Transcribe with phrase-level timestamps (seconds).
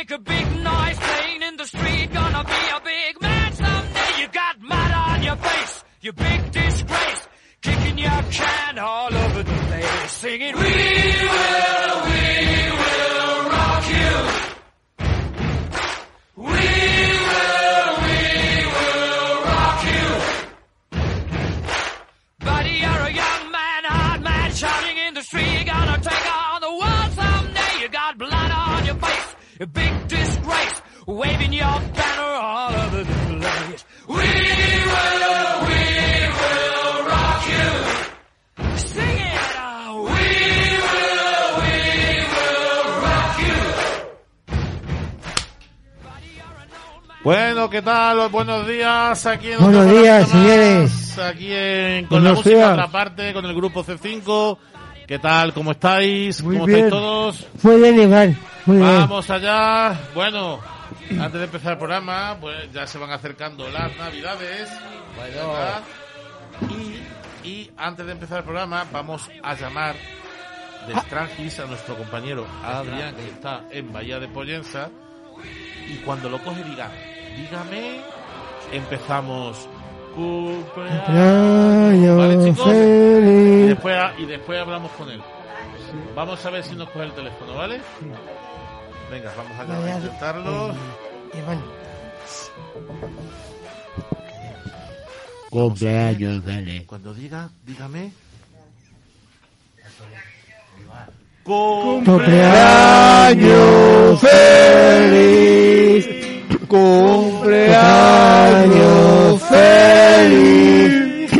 [0.00, 2.10] make a big noise playing in the street.
[2.10, 4.20] Gonna be a big man someday.
[4.20, 7.28] You got mud on your face, you big disgrace.
[7.60, 12.22] Kicking your can all over the place, singing, We will, we
[12.80, 14.14] will rock you.
[16.48, 16.64] We
[17.32, 18.20] will, we
[18.76, 20.06] will rock you.
[22.48, 25.66] Buddy, you're a young man, hard man, shouting in the street.
[25.66, 27.82] Gonna take on the world someday.
[27.82, 29.34] You got blood on your face,
[29.74, 29.99] big
[31.10, 33.84] waving your banner all over the place.
[34.08, 35.82] We will, we
[36.40, 37.68] will rock you.
[38.76, 40.24] Sing it, oh, we
[40.90, 41.74] will, we
[42.34, 43.58] will rock you.
[47.22, 48.28] Bueno, ¿qué tal?
[48.30, 49.26] Buenos días.
[49.26, 50.90] Aquí en Buenos días, señores.
[50.90, 52.72] más, Aquí en, con la Buenos música días.
[52.72, 54.58] otra parte, con el grupo C5.
[55.06, 55.52] ¿Qué tal?
[55.52, 56.42] ¿Cómo estáis?
[56.42, 56.84] Muy ¿Cómo bien.
[56.84, 57.46] estáis todos?
[57.62, 58.38] Muy bien, Iván.
[58.64, 58.98] Muy bien.
[59.00, 59.98] Vamos allá.
[60.14, 60.60] Bueno,
[61.20, 64.68] antes de empezar el programa, pues ya se van acercando las navidades.
[65.16, 65.82] ¿verdad?
[67.42, 69.96] Y, y antes de empezar el programa, vamos a llamar
[70.86, 74.90] de Strangis a nuestro compañero Adrián, que está en Bahía de Pollensa.
[75.88, 76.90] Y cuando lo coge, diga,
[77.36, 78.00] dígame,
[78.72, 79.68] empezamos.
[80.14, 82.16] Cumpleaños.
[82.16, 82.66] Vale, chicos.
[82.66, 85.22] Y después, y después hablamos con él.
[86.14, 87.80] Vamos a ver si nos coge el teléfono, ¿vale?
[89.10, 90.99] Venga, vamos a Vaya-
[91.32, 91.38] intentarlo.
[91.38, 91.60] Iván.
[95.50, 96.86] Cumpleaños, dale.
[96.86, 98.12] Cuando diga, dígame.
[101.42, 102.30] Cumpleaños
[104.20, 106.06] feliz.
[106.68, 107.82] Cumpleaños
[109.42, 111.30] feliz.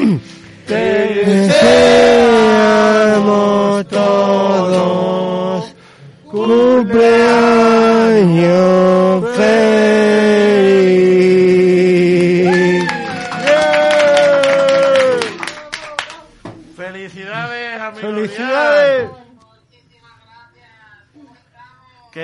[0.66, 2.66] Te deseamos
[3.88, 5.74] todos.
[6.26, 7.30] Cumpleaños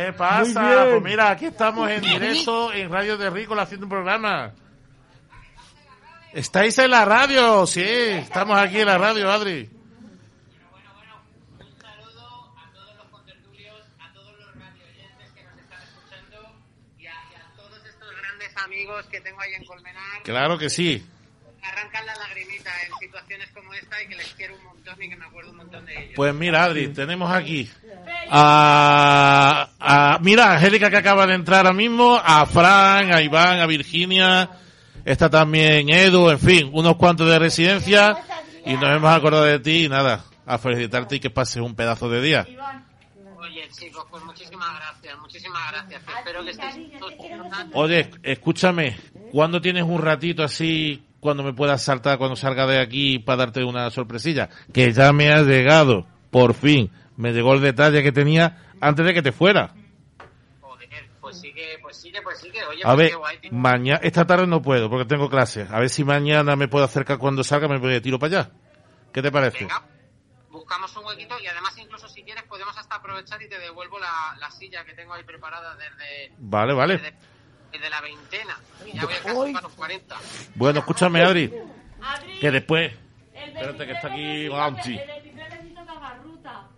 [0.04, 0.86] ¿Qué pasa?
[0.90, 4.52] Pues mira, aquí estamos en directo en Radio de Rícola haciendo un programa.
[6.34, 7.66] ¿Estáis en la radio?
[7.66, 9.70] Sí, estamos aquí en la radio, Adri.
[16.98, 20.68] y a, y a todos estos grandes amigos que tengo ahí en Colmenar, Claro que
[20.70, 21.04] sí.
[21.62, 25.16] arrancan la lagrimita en situaciones como esta y que les quiero un montón y que
[25.16, 26.12] me acuerdo un montón de ellos.
[26.16, 27.70] Pues mira, Adri, tenemos aquí
[28.30, 33.60] a, a- mira, a Angélica que acaba de entrar ahora mismo, a Fran, a Iván,
[33.60, 34.50] a Virginia,
[35.04, 38.16] está también Edu, en fin, unos cuantos de residencia
[38.64, 42.08] y nos hemos acordado de ti y nada, a felicitarte y que pases un pedazo
[42.08, 42.46] de día.
[43.38, 46.02] Oye, chicos, pues muchísimas gracias, muchísimas gracias.
[46.18, 47.14] Espero que estéis todos
[47.74, 48.96] Oye, escúchame,
[49.30, 53.62] ¿cuándo tienes un ratito así, cuando me puedas saltar, cuando salga de aquí para darte
[53.64, 54.48] una sorpresilla?
[54.72, 59.14] Que ya me ha llegado, por fin, me llegó el detalle que tenía antes de
[59.14, 59.74] que te fuera.
[60.60, 60.88] Joder,
[61.20, 62.64] pues sigue, pues sigue, pues sigue.
[62.64, 65.70] Oye, A pues ver, guay, mañana, esta tarde no puedo porque tengo clases.
[65.70, 68.50] A ver si mañana me puedo acercar cuando salga, me voy de tiro para allá.
[69.12, 69.60] ¿Qué te parece?
[69.60, 69.82] Venga,
[70.50, 74.36] buscamos un huequito y además incluso si quieres podemos hasta aprovechar y te devuelvo la,
[74.38, 76.94] la silla que tengo ahí preparada desde, Vale, vale.
[76.98, 77.14] desde,
[77.72, 78.58] desde la veintena.
[78.84, 80.16] Y ya voy a casi para los 40.
[80.54, 81.52] Bueno, escúchame, Adri,
[82.02, 82.92] Adri, que después...
[83.32, 84.90] Espérate, que está aquí 23 Bounty.
[84.96, 86.68] necesito que- El 23 necesito que haga ruta.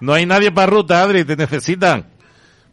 [0.00, 2.02] No hay nadie para ruta, Adri, te necesitan.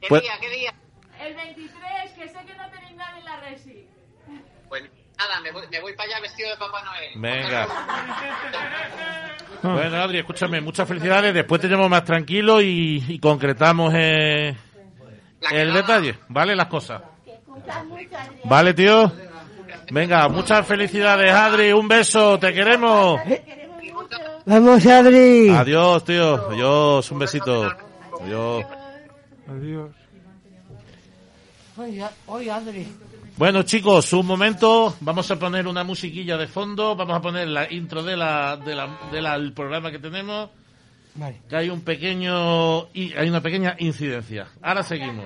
[0.02, 0.74] ¿Qué Pues- día, qué día?
[1.20, 3.88] El 23, que sé que no tenéis nadie en la resi.
[4.68, 4.84] Pues
[5.18, 7.12] nada, me voy, me voy para allá vestido de Papá Noel.
[7.16, 7.68] Venga.
[9.64, 11.36] Bueno, Adri, escúchame, muchas felicidades.
[11.36, 14.56] Después te llamo más tranquilo y, y concretamos eh,
[15.52, 16.56] el detalle, ¿vale?
[16.56, 17.00] Las cosas.
[18.46, 19.12] Vale, tío.
[19.92, 21.72] Venga, muchas felicidades, Adri.
[21.74, 23.22] Un beso, te queremos.
[24.46, 25.50] Vamos, Adri.
[25.50, 26.36] Adiós, tío.
[26.50, 27.72] Adiós, un besito.
[28.22, 28.66] Adiós.
[31.78, 32.88] Oye, oye, Adri.
[33.38, 34.96] Bueno, chicos, un momento.
[35.02, 36.96] Vamos a poner una musiquilla de fondo.
[36.96, 40.50] Vamos a poner la intro de la, de la, de la- del programa que tenemos.
[41.16, 41.42] Vale.
[41.50, 44.48] Que hay un pequeño, y hay una pequeña incidencia.
[44.62, 45.26] Ahora seguimos.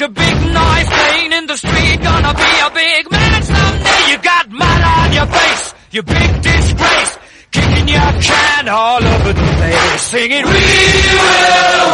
[0.00, 2.00] make a big knife playing in the street.
[2.02, 4.10] Gonna be a big man someday.
[4.10, 7.18] You got mud on your face, you big disgrace.
[7.50, 10.02] Kicking your can all over the place.
[10.02, 10.60] Singing, We will,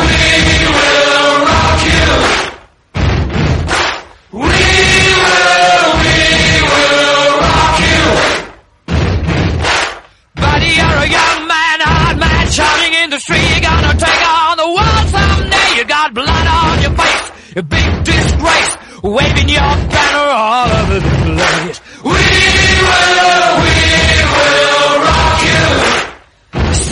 [0.06, 0.18] we
[0.76, 2.06] will rock you.
[4.32, 6.16] We will, we
[6.70, 8.02] will rock you.
[10.42, 13.50] Buddy, you're a young man, hard man, shouting in the street.
[13.50, 14.25] You're gonna take
[17.62, 21.80] big disgrace, waving your banner all over the.
[22.04, 23.40] We will,
[25.02, 26.86] rock you.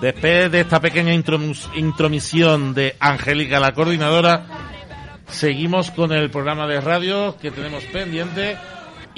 [0.00, 4.46] Después de esta pequeña intromis- intromisión de Angélica, la coordinadora,
[5.28, 8.56] seguimos con el programa de radio que tenemos pendiente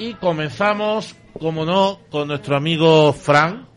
[0.01, 3.67] y comenzamos, como no, con nuestro amigo Fran.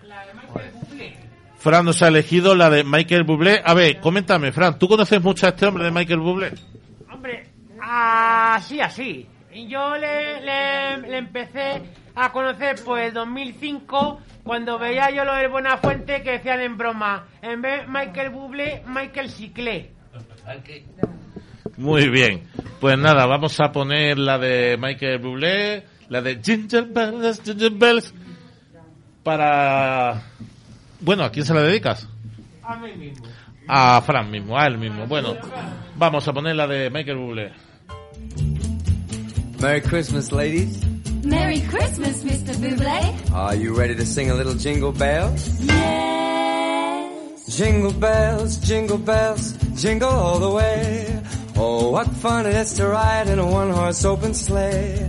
[1.58, 3.60] Fran nos ha elegido la de Michael Bublé.
[3.62, 6.52] A ver, coméntame, Fran, ¿tú conoces mucho a este hombre de Michael Bublé?
[7.12, 7.44] Hombre,
[7.78, 9.26] así, así.
[9.52, 11.82] Y Yo le, le, le empecé
[12.14, 17.26] a conocer pues el 2005 cuando veía yo lo del Buenafuente que decían en broma,
[17.42, 19.90] en vez Michael Bublé, Michael Ciclé.
[21.76, 22.44] Muy bien.
[22.80, 28.12] Pues nada, vamos a poner la de Michael Bublé, la de Ginger Bells, Ginger Bells,
[29.22, 30.22] para...
[31.00, 32.08] Bueno, ¿a quién se la dedicas?
[32.62, 33.26] A mí mismo.
[33.68, 35.06] A Fran mismo, a él mismo.
[35.06, 35.36] Bueno,
[35.96, 37.52] vamos a poner la de Michael Bublé.
[39.60, 40.84] Merry Christmas, ladies.
[41.24, 42.54] Merry Christmas, Mr.
[42.56, 43.32] Buble.
[43.32, 45.48] Are you ready to sing a little jingle bells?
[45.60, 47.56] Yes.
[47.56, 51.22] Jingle bells, jingle bells, jingle all the way.
[51.56, 55.08] Oh, what fun it is to ride in a one-horse open sleigh.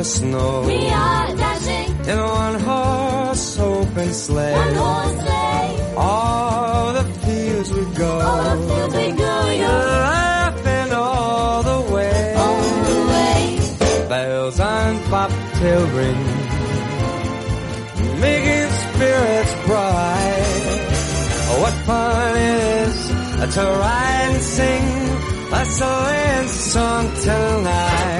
[0.00, 4.54] the snow We are dashing in a one-horse open sleigh.
[4.54, 5.94] one horse sleigh.
[6.08, 9.76] All the fields we go, All the fields we go, we go
[10.08, 12.34] laughing all the way.
[12.44, 13.40] all the way.
[14.12, 16.22] Bells on bobtail ring,
[18.24, 20.80] making spirits bright.
[21.50, 22.98] Oh, what fun it is
[23.56, 24.84] to ride and sing
[25.60, 28.19] a sleighing song tonight.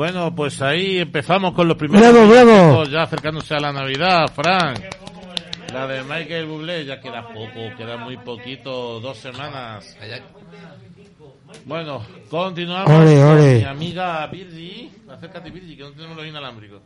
[0.00, 2.84] Bueno, pues ahí empezamos con los primeros Bravo, bravo.
[2.84, 4.72] ya acercándose a la Navidad, Fran.
[5.74, 9.94] La de Michael Bublé ya queda poco, queda muy poquito, dos semanas.
[11.66, 13.58] Bueno, continuamos Ole, con ole.
[13.58, 14.90] mi amiga Virgi.
[15.06, 16.80] Acércate, Virgi, que no tenemos los inalámbricos.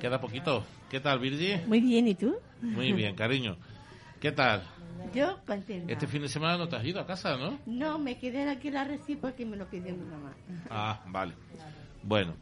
[0.00, 0.64] Queda poquito.
[0.88, 1.60] ¿Qué tal, Virgi?
[1.66, 2.34] Muy bien, ¿y tú?
[2.62, 3.58] Muy bien, cariño.
[4.20, 4.62] ¿Qué tal?
[5.14, 5.92] Yo contenta.
[5.92, 7.58] Este fin de semana no te has ido a casa, ¿no?
[7.66, 10.32] No, me quedé aquí en la reci porque me lo pidió mi mamá.
[10.70, 11.34] Ah, vale.
[12.02, 12.34] Bueno,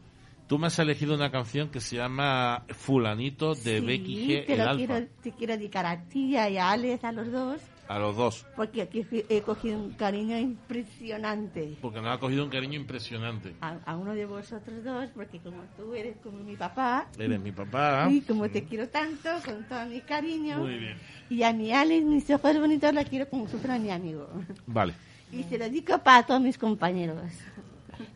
[0.47, 4.45] tú me has elegido una canción que se llama Fulanito de Sí, Becky G.
[4.45, 4.77] te El lo Alfa.
[4.77, 8.45] quiero, te quiero dedicar a ti y a Alex, a los dos, A los dos.
[8.55, 11.75] porque aquí he cogido un cariño impresionante.
[11.81, 13.53] Porque nos ha cogido un cariño impresionante.
[13.61, 17.51] A, a uno de vosotros dos, porque como tú eres como mi papá, Eres mi
[17.51, 18.07] papá.
[18.11, 20.97] y como te quiero tanto, con todo mi cariño, Muy bien.
[21.31, 24.29] y a mi Alex, mis ojos bonitos, la quiero como si fuera mi amigo.
[24.67, 24.93] Vale.
[25.31, 27.17] Y se lo dedico para todos mis compañeros.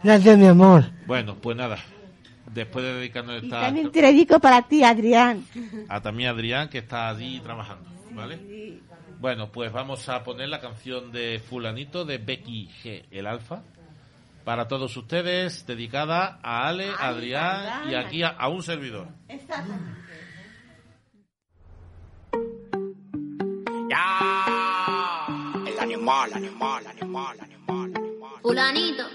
[0.04, 0.86] Gracias, mi amor.
[1.08, 1.78] Bueno, pues nada.
[2.54, 3.62] después de dedicarnos Y esta...
[3.62, 5.44] también te dedico para ti, Adrián.
[5.90, 8.38] a también Adrián que está allí trabajando, ¿vale?
[9.24, 13.64] Bueno, pues vamos a poner la canción de Fulanito de Becky G, el Alfa,
[14.44, 19.08] para todos ustedes, dedicada a Ale, Ale, Adrián y aquí a, a un servidor.
[19.30, 19.40] El
[25.80, 28.32] animal, animal, animal, animal, animal.
[28.42, 29.06] Fulanito.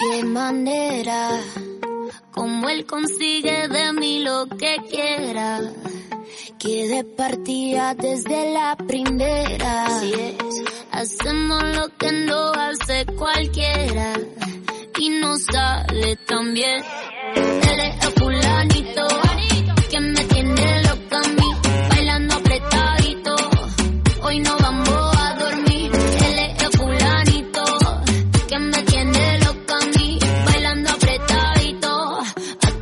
[0.00, 1.38] Qué manera,
[2.32, 5.60] como él consigue de mí lo que quiera.
[6.58, 9.86] Que de partida desde la primera.
[10.92, 14.14] Hacemos lo que no hace cualquiera.
[14.98, 16.82] Y no sale tan bien.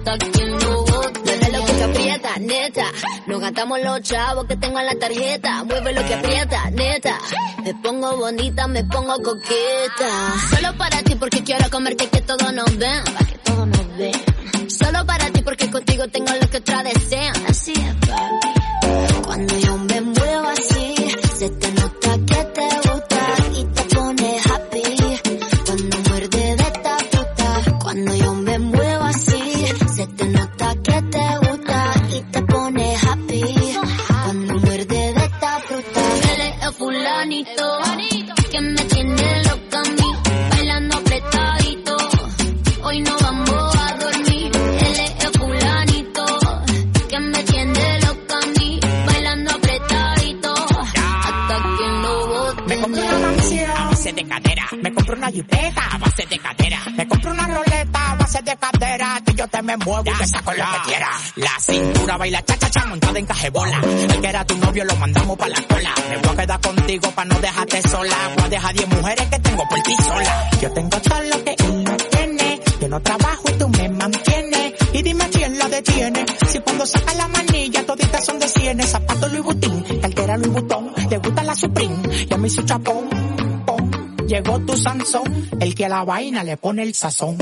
[0.06, 1.20] Hasta que no bote.
[1.24, 2.84] Dale lo que te aprieta, neta.
[3.26, 5.64] Nos gastamos los chavos que tengo en la tarjeta.
[5.64, 7.18] Mueve lo que aprieta, neta.
[7.62, 10.34] Me pongo bonita, me pongo coqueta.
[10.54, 13.04] Solo para ti porque quiero comerte que todos nos ven.
[13.04, 14.70] Para que todos nos ven.
[14.70, 17.34] Solo para ti porque contigo tengo lo que otras desean.
[17.46, 19.22] Así es, papi.
[19.24, 20.94] Cuando yo me muevo así,
[21.36, 21.79] se te
[60.02, 61.10] te me muevo y te saco lo que quiera.
[61.36, 63.80] La cintura baila cha cha cha montada en cajebola.
[63.80, 65.94] El que era tu novio lo mandamos pa' la cola.
[66.08, 68.16] Me voy a quedar contigo pa' no dejarte sola.
[68.36, 70.50] Voy a dejar 10 mujeres que tengo por ti sola.
[70.60, 72.60] Yo tengo todo lo que él no tiene.
[72.80, 74.72] Yo no trabajo y tú me mantienes.
[74.92, 76.24] Y dime quién la detiene.
[76.48, 78.88] Si cuando saca la manilla toditas son de cienes.
[78.90, 80.94] Zapatos Louis Vuitton, cartera Louis Vuitton.
[81.08, 81.96] Te gusta la Supreme
[82.28, 83.08] y a mí su chapón.
[83.66, 83.90] pom.
[84.26, 87.36] Llegó tu Sansón, el que a la vaina le pone el sazón.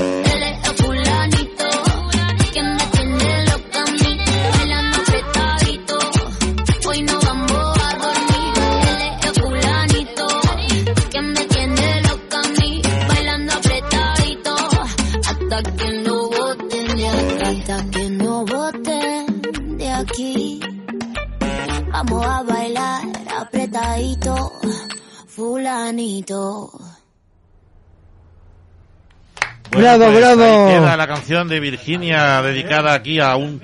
[29.81, 30.43] Bueno, Bravo, pues bravo.
[30.67, 33.61] ahí queda la canción de Virginia dedicada aquí a un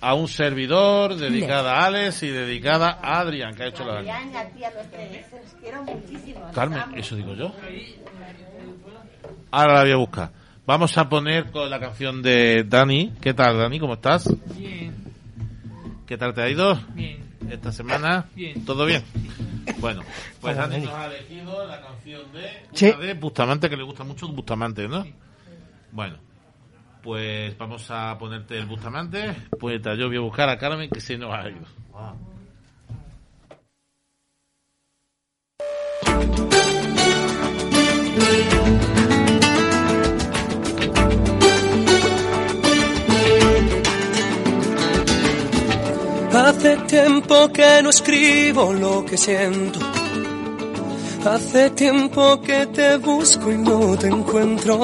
[0.00, 4.30] a un servidor, dedicada a Alex y dedicada a Adrián, que ha hecho la Adrián
[4.32, 5.26] y a ti, a los tres.
[5.32, 6.40] Os quiero muchísimo.
[6.54, 7.52] Carmen, eso digo yo.
[9.50, 10.30] Ahora la voy a buscar.
[10.66, 13.12] Vamos a poner con la canción de Dani.
[13.20, 13.78] ¿Qué tal, Dani?
[13.80, 14.28] ¿Cómo estás?
[14.56, 14.94] Bien,
[16.06, 17.18] ¿Qué tal te ha ido bien.
[17.50, 18.26] esta semana?
[18.34, 18.64] Bien.
[18.64, 19.02] ¿Todo bien?
[19.80, 20.02] Bueno,
[20.40, 22.92] pues Dani nos ha elegido la canción de, Sí.
[23.00, 25.04] de Bustamante, que le gusta mucho Bustamante, ¿no?
[25.96, 26.18] Bueno,
[27.02, 29.34] pues vamos a ponerte el Bustamante.
[29.58, 31.64] Pues mientras yo voy a buscar a Carmen, que se nos ha ido.
[46.34, 49.95] Hace tiempo que no escribo lo que siento.
[51.28, 54.80] Hace tiempo que te busco y no te encuentro.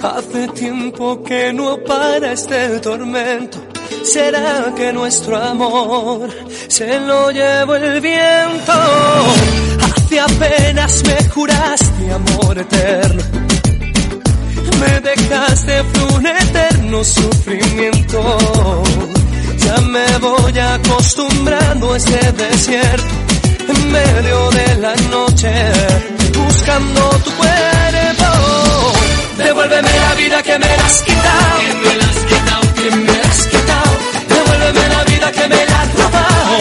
[0.00, 3.58] Hace tiempo que no para este tormento.
[4.04, 6.30] ¿Será que nuestro amor
[6.68, 8.72] se lo llevó el viento?
[9.82, 13.22] Hace apenas me juraste amor eterno.
[14.78, 18.38] Me dejaste fue un eterno sufrimiento.
[19.66, 23.28] Ya me voy acostumbrando a este desierto
[23.68, 25.52] en medio de la noche,
[26.34, 28.28] buscando tu cuerpo.
[29.36, 33.12] Devuélveme la vida que me la has quitado, que me la has quitado, que me
[33.22, 33.92] la has quitado.
[34.28, 36.56] Devuélveme la vida que me la has robado,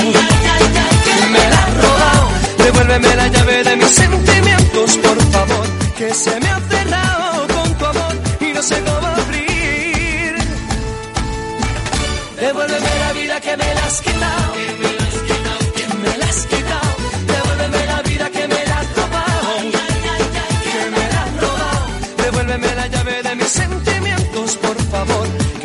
[1.05, 2.27] que me la has robado.
[2.63, 5.65] Devuélveme la llave de mis sentimientos, por favor,
[5.97, 10.35] que se me ha cerrado con tu amor y no sé cómo abrir.
[12.41, 14.46] Devuélveme la vida que me la has quitado.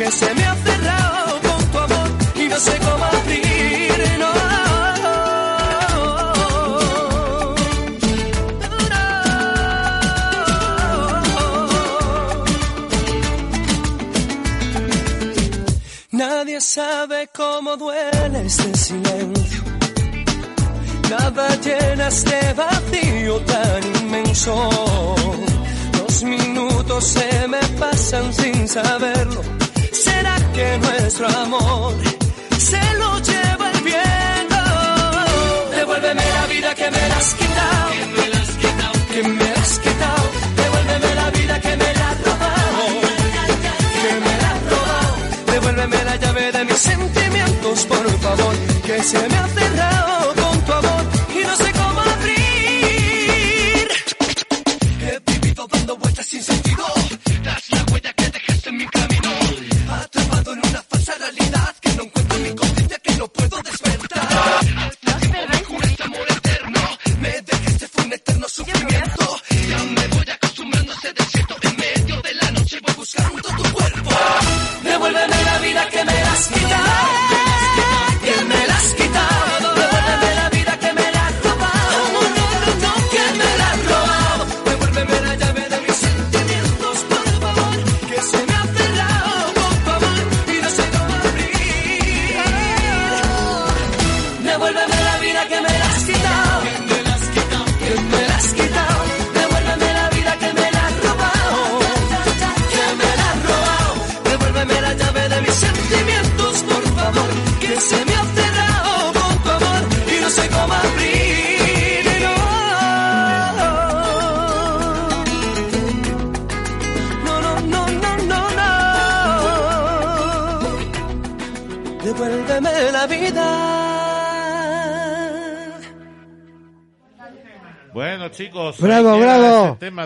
[0.03, 4.33] que se me ha cerrado con tu amor y no sé cómo abrir, no.
[16.11, 19.63] Nadie sabe cómo duele este silencio.
[21.09, 24.69] Nada llena este vacío tan inmenso.
[25.99, 29.62] Los minutos se me pasan sin saberlo
[30.23, 31.93] ¿Será que nuestro amor
[32.57, 34.61] se lo lleva el viento?
[35.75, 37.89] Devuélveme la vida que me la has quitado.
[37.91, 38.93] Que me has quitado.
[39.11, 40.23] Que me has quitado.
[40.55, 42.83] Devuélveme la vida que me la has robado.
[44.01, 45.13] Que me la has robado.
[45.51, 48.55] Devuélveme la llave de mis sentimientos, por favor.
[48.85, 49.47] Que se me ha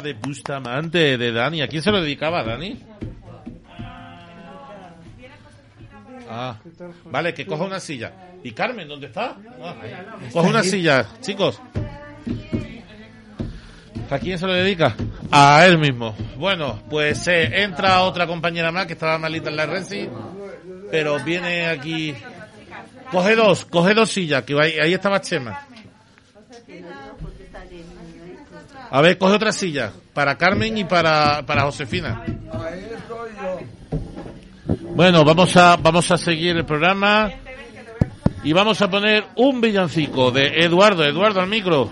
[0.07, 1.61] de Bustamante de Dani.
[1.61, 2.79] ¿A quién se lo dedicaba, Dani?
[6.29, 6.57] Ah,
[7.05, 8.13] vale, que coja una silla.
[8.43, 9.35] ¿Y Carmen, dónde está?
[9.61, 9.75] Ah,
[10.31, 11.61] coja una silla, chicos.
[14.09, 14.95] ¿A quién se lo dedica?
[15.31, 16.15] A él mismo.
[16.37, 20.09] Bueno, pues eh, entra otra compañera más que estaba malita en la Renzi,
[20.89, 22.15] pero viene aquí.
[23.11, 25.66] Coge dos, coge dos sillas, que ahí, ahí estaba Chema.
[28.89, 32.23] A ver, coge otra silla para Carmen y para, para Josefina.
[34.95, 37.29] Bueno, vamos a, vamos a seguir el programa
[38.43, 41.03] y vamos a poner un villancico de Eduardo.
[41.03, 41.91] Eduardo, al micro.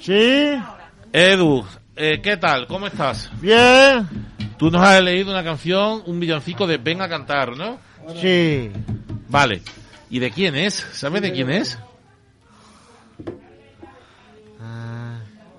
[0.00, 0.54] Sí,
[1.12, 2.66] Edu, eh, ¿qué tal?
[2.66, 3.30] ¿Cómo estás?
[3.40, 4.08] bien,
[4.56, 7.78] Tú nos has leído una canción, un villancico de Ven a cantar, ¿no?
[8.20, 8.70] sí.
[9.28, 9.60] Vale.
[10.10, 10.74] ¿Y de quién es?
[10.92, 11.78] ¿Sabes de quién es?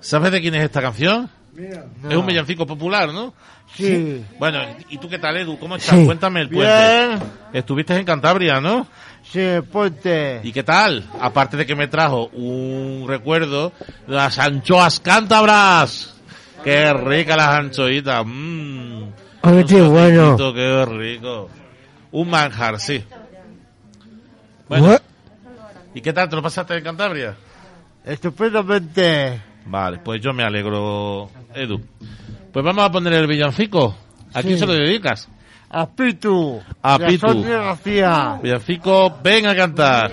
[0.00, 1.30] ¿Sabes de quién es esta canción?
[2.08, 3.34] Es un villancico popular, ¿no?
[3.74, 4.24] Sí.
[4.38, 4.58] Bueno,
[4.88, 5.58] ¿y tú qué tal, Edu?
[5.58, 5.98] ¿Cómo estás?
[5.98, 6.04] Sí.
[6.04, 7.06] Cuéntame el puente.
[7.08, 8.86] Bien, Estuviste en Cantabria, ¿no?
[9.22, 10.40] sí, ponte.
[10.42, 11.04] ¿Y qué tal?
[11.20, 13.72] Aparte de que me trajo un recuerdo
[14.06, 16.14] las anchoas cántabras.
[16.64, 18.24] Qué rica las anchoitas.
[18.26, 19.04] Mmm.
[19.68, 20.36] Qué bueno.
[20.54, 21.48] Qué rico.
[22.12, 23.04] Un manjar, sí.
[24.68, 25.00] Bueno, Bueno,
[25.94, 26.28] ¿y qué tal?
[26.28, 27.36] ¿Te lo pasaste en Cantabria?
[28.04, 29.40] estupendamente.
[29.66, 31.80] Vale, pues yo me alegro, Edu.
[32.52, 33.94] Pues vamos a poner el villancico.
[34.34, 34.60] ¿A quién Sí.
[34.60, 35.28] se lo dedicas?
[35.68, 36.60] A Pitu.
[36.82, 37.42] A de Pitu.
[37.44, 38.40] García.
[38.42, 40.10] Villancico, ven a cantar.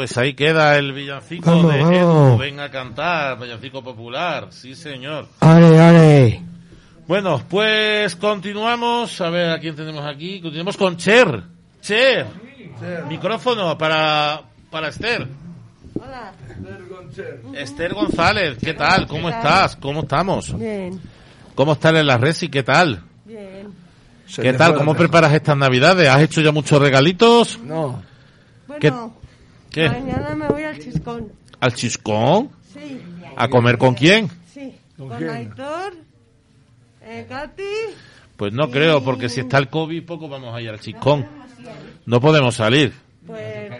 [0.00, 1.94] Pues ahí queda el villancico Vamos, de vamos.
[2.30, 2.38] Edu.
[2.38, 4.46] Venga a cantar, villancico popular.
[4.48, 5.28] Sí, señor.
[5.40, 6.42] Ale, ale.
[7.06, 9.20] Bueno, pues continuamos.
[9.20, 10.40] A ver, ¿a quién tenemos aquí?
[10.40, 11.42] Continuamos con Cher.
[11.82, 12.28] Cher.
[13.10, 15.28] Micrófono para, para Esther.
[16.02, 16.32] Hola.
[17.52, 19.06] Esther González, ¿qué tal?
[19.06, 19.42] ¿Cómo ¿Qué tal?
[19.42, 19.76] estás?
[19.76, 20.58] ¿Cómo estamos?
[20.58, 20.98] Bien,
[21.54, 22.48] ¿Cómo estás en la Resi?
[22.48, 23.02] ¿Qué tal?
[23.26, 23.68] bien.
[24.34, 24.76] ¿Qué tal?
[24.76, 26.08] ¿Cómo preparas estas navidades?
[26.08, 27.58] ¿Has hecho ya muchos regalitos?
[27.62, 28.02] No.
[28.66, 29.19] Bueno,
[29.70, 29.88] ¿Qué?
[29.88, 31.32] mañana me voy al Chiscón.
[31.60, 32.50] ¿Al chiscón?
[32.72, 33.00] Sí,
[33.36, 34.28] ¿A comer con quién?
[34.52, 34.74] sí.
[34.96, 35.28] ¿Con Con?
[35.28, 35.94] Aitor,
[37.02, 37.62] eh, Katy.
[38.36, 41.26] Pues no creo, porque si está el COVID, poco vamos a ir al chiscón.
[42.06, 42.92] No podemos salir.
[43.26, 43.70] Pues.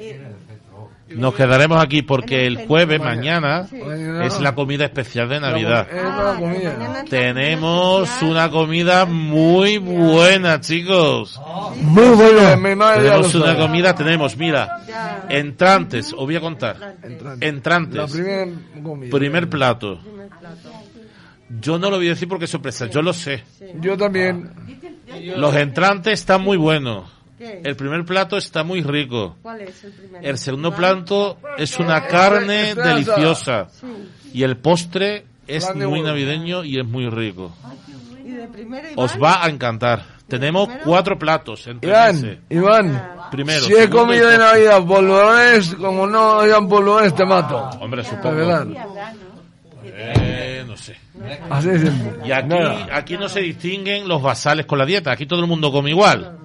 [0.00, 0.14] y-
[1.10, 3.66] Nos quedaremos aquí porque el jueves, mañana,
[4.22, 5.86] es la comida especial de Navidad.
[7.08, 11.40] Tenemos una comida muy buena, chicos.
[11.80, 14.80] Muy lo Tenemos una comida, tenemos, mira,
[15.28, 16.96] entrantes, os voy a contar.
[17.40, 18.12] Entrantes.
[19.10, 20.00] Primer plato.
[21.60, 23.42] Yo no lo voy a decir porque es sorpresa, yo lo sé.
[23.80, 24.50] Yo también.
[25.36, 27.19] Los entrantes están muy buenos.
[27.40, 27.62] ¿Qué?
[27.64, 29.34] El primer plato está muy rico.
[29.40, 30.28] ¿Cuál es el primero?
[30.28, 33.68] El segundo plato es una carne deliciosa.
[33.70, 33.86] Sí.
[34.34, 37.56] Y el postre es muy navideño y es muy rico.
[38.22, 40.04] ¿Y de primero Os va a encantar.
[40.28, 42.38] Tenemos cuatro platos entre Iván, ese.
[42.50, 43.12] Iván.
[43.30, 44.36] Primero, Si he comido de.
[44.36, 47.70] Navidad polvorones, como no hayan polvorones, te mato.
[47.80, 48.36] Hombre, supongo.
[48.36, 48.66] verdad.
[49.82, 50.94] Eh, no sé.
[51.48, 52.12] Así simple.
[52.22, 52.54] Y aquí,
[52.92, 55.10] aquí no se distinguen los basales con la dieta.
[55.10, 56.36] Aquí todo el mundo come igual.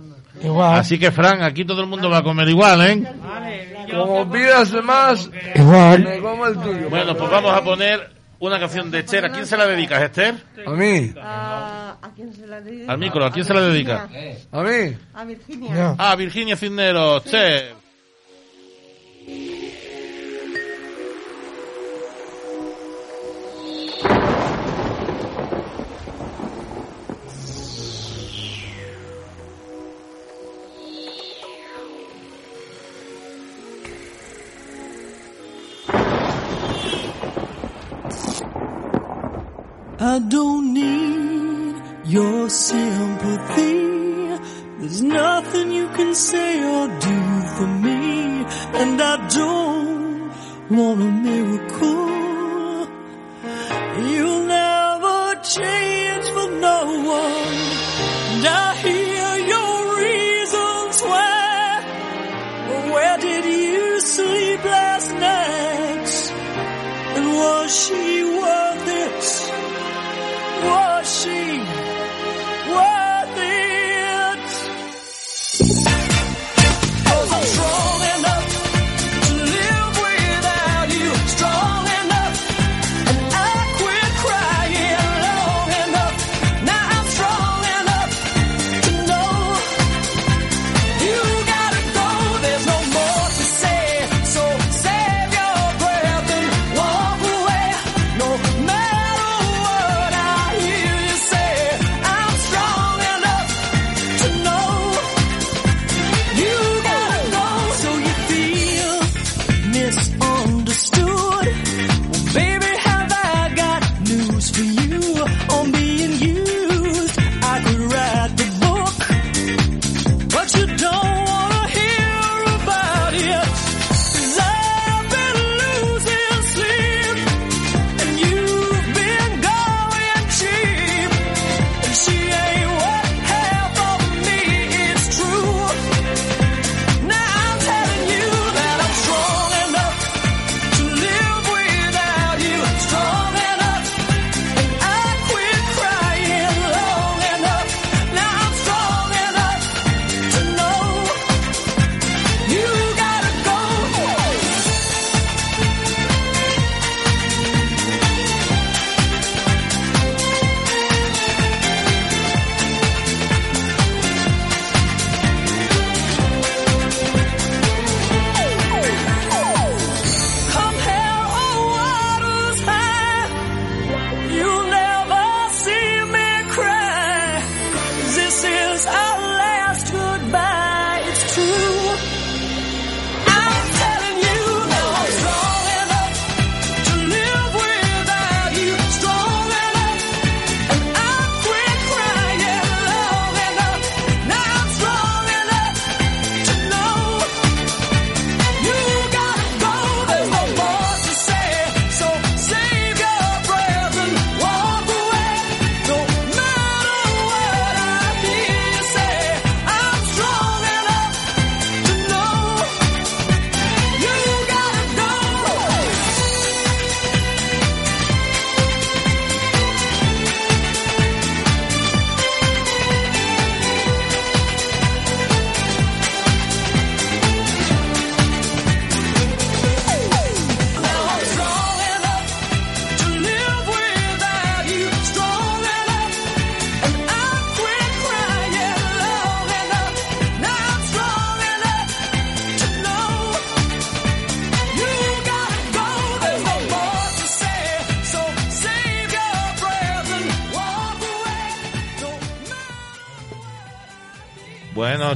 [0.43, 0.79] Igual.
[0.79, 3.03] Así que, Fran, aquí todo el mundo va a comer igual, ¿eh?
[3.91, 6.03] Como pidas más, Igual.
[6.03, 6.89] me como el tuyo.
[6.89, 9.25] Bueno, pues vamos a poner una canción de Cher.
[9.25, 10.35] ¿A quién se la dedicas, Esther?
[10.65, 12.91] A mí, ¿A, ¿A quién se la dedica?
[12.91, 14.09] Al micro, ¿a quién se la dedica?
[14.51, 14.97] a mí.
[15.13, 15.95] A Virginia.
[15.97, 17.73] Ah, Virginia Cisneros, Cher.
[40.05, 44.37] I don't need your sympathy.
[44.77, 48.45] There's nothing you can say or do for me.
[48.81, 50.31] And I don't
[50.69, 52.87] want a miracle.
[54.11, 55.84] You'll never change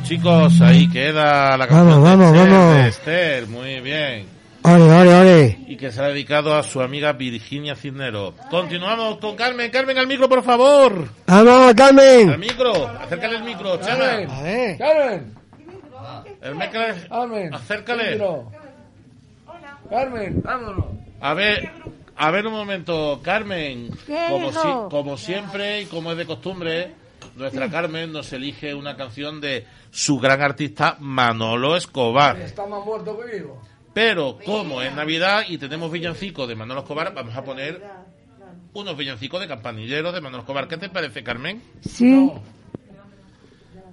[0.10, 2.76] chicos, ahí queda la Vamos, canción de vamos, Esther, vamos.
[2.76, 4.26] de Esther, muy bien.
[4.64, 5.58] Ole, ole, ole.
[5.68, 8.34] Y que se ha dedicado a su amiga Virginia Cisnero.
[8.50, 9.72] Continuamos con Carmen.
[9.72, 11.08] Carmen, al micro, por favor.
[11.28, 12.40] Vamos, Al Carmen.
[12.40, 14.06] micro, acércale el micro, Chama.
[14.06, 14.30] Carmen.
[14.32, 14.78] A ver.
[14.78, 15.34] Carmen.
[16.42, 17.54] El micro, Carmen.
[17.54, 18.12] acércale.
[18.12, 18.52] micro.
[19.90, 20.86] Carmen, vámonos.
[21.22, 21.70] A ver,
[22.18, 23.90] a ver un momento, Carmen.
[24.06, 26.92] ¿Qué Como, si- como siempre y como es de costumbre,
[27.40, 32.40] nuestra Carmen nos elige una canción de su gran artista Manolo Escobar.
[32.40, 33.62] Está más muerto que vivo.
[33.94, 37.82] Pero como es Navidad y tenemos villancicos de Manolo Escobar, vamos a poner
[38.74, 40.68] unos villancicos de campanilleros de Manolo Escobar.
[40.68, 41.62] ¿Qué te parece, Carmen?
[41.82, 42.32] Sí,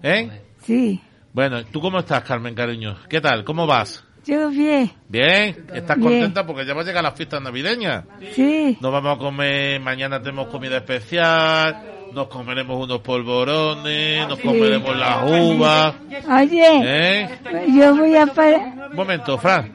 [0.02, 0.30] ¿Eh?
[0.62, 1.00] sí.
[1.32, 2.98] Bueno, ¿tú cómo estás, Carmen, cariño?
[3.08, 3.44] ¿Qué tal?
[3.44, 4.04] ¿Cómo vas?
[4.26, 4.90] Yo bien.
[5.08, 5.66] ¿Bien?
[5.72, 6.08] ¿Estás Bien.
[6.10, 8.04] contenta porque ya va a llegar las fiestas navideñas?
[8.32, 8.76] Sí.
[8.80, 14.46] Nos vamos a comer, mañana tenemos comida especial, nos comeremos unos polvorones, nos Sí.
[14.48, 15.94] comeremos las uvas.
[16.40, 17.28] Oye, ¿Eh?
[17.76, 19.70] yo voy a pa- Un momento, Fran.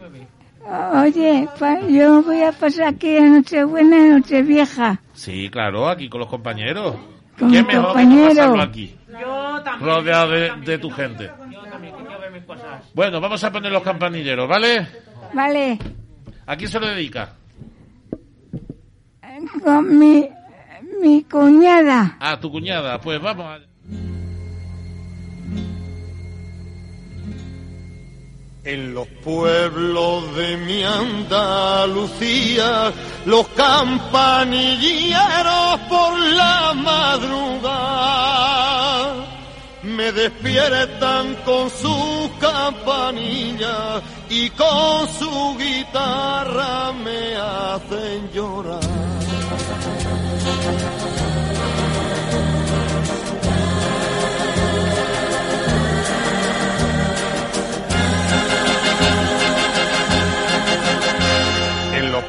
[0.96, 5.00] Oye, pa- yo voy a pasar aquí a Nochebuena y Nochevieja.
[5.14, 6.96] Sí, claro, aquí con los compañeros.
[7.38, 8.36] Con ¿Qué mis mejor que compañeros.
[8.36, 8.96] pasarlo aquí?
[9.12, 9.90] Yo también.
[9.90, 11.30] Rodeado de, de tu gente.
[11.52, 12.84] Yo también, que quiero ver mis cosas.
[12.96, 14.88] Bueno, vamos a poner los campanilleros, ¿vale?
[15.34, 15.78] Vale,
[16.48, 17.34] ¿A quién se lo dedica?
[19.64, 20.28] con mi,
[21.02, 22.18] mi cuñada.
[22.20, 23.02] A tu cuñada.
[23.02, 23.60] Pues vamos a...
[28.64, 32.92] En los pueblos de mi Andalucía,
[33.26, 38.52] los campanilleros por la madrugada
[39.84, 49.21] me despiertan con su campanilla y con su guitarra me hacen llorar.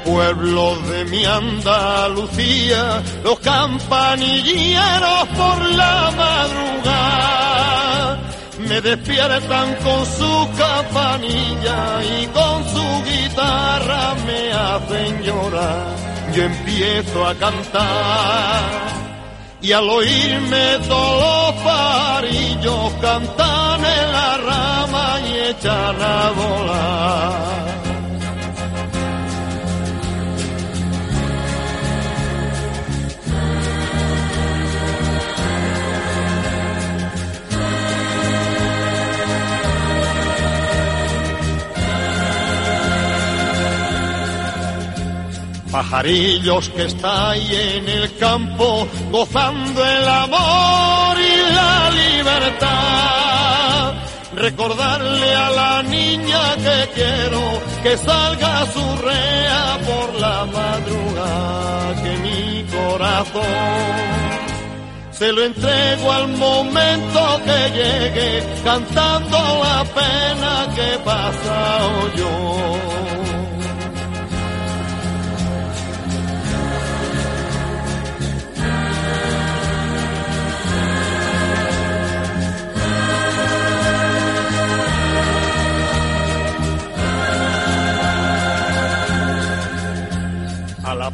[0.04, 8.18] Pueblos de mi Andalucía, los campanilleros por la madrugada
[8.58, 16.11] me despiertan con su campanilla y con su guitarra me hacen llorar.
[16.34, 18.62] Yo empiezo a cantar
[19.60, 27.71] y al oírme todos los parillos cantan en la rama y echan a volar.
[45.72, 53.94] Pajarillos que estáis en el campo gozando el amor y la libertad.
[54.34, 57.40] Recordarle a la niña que quiero
[57.82, 63.46] que salga su rea por la madrugada, que mi corazón
[65.10, 71.80] se lo entrego al momento que llegue, cantando la pena que pasa
[72.16, 73.11] yo.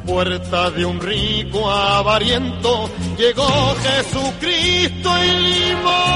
[0.09, 3.47] Puerta de un rico avariento llegó
[3.83, 6.09] Jesucristo y limona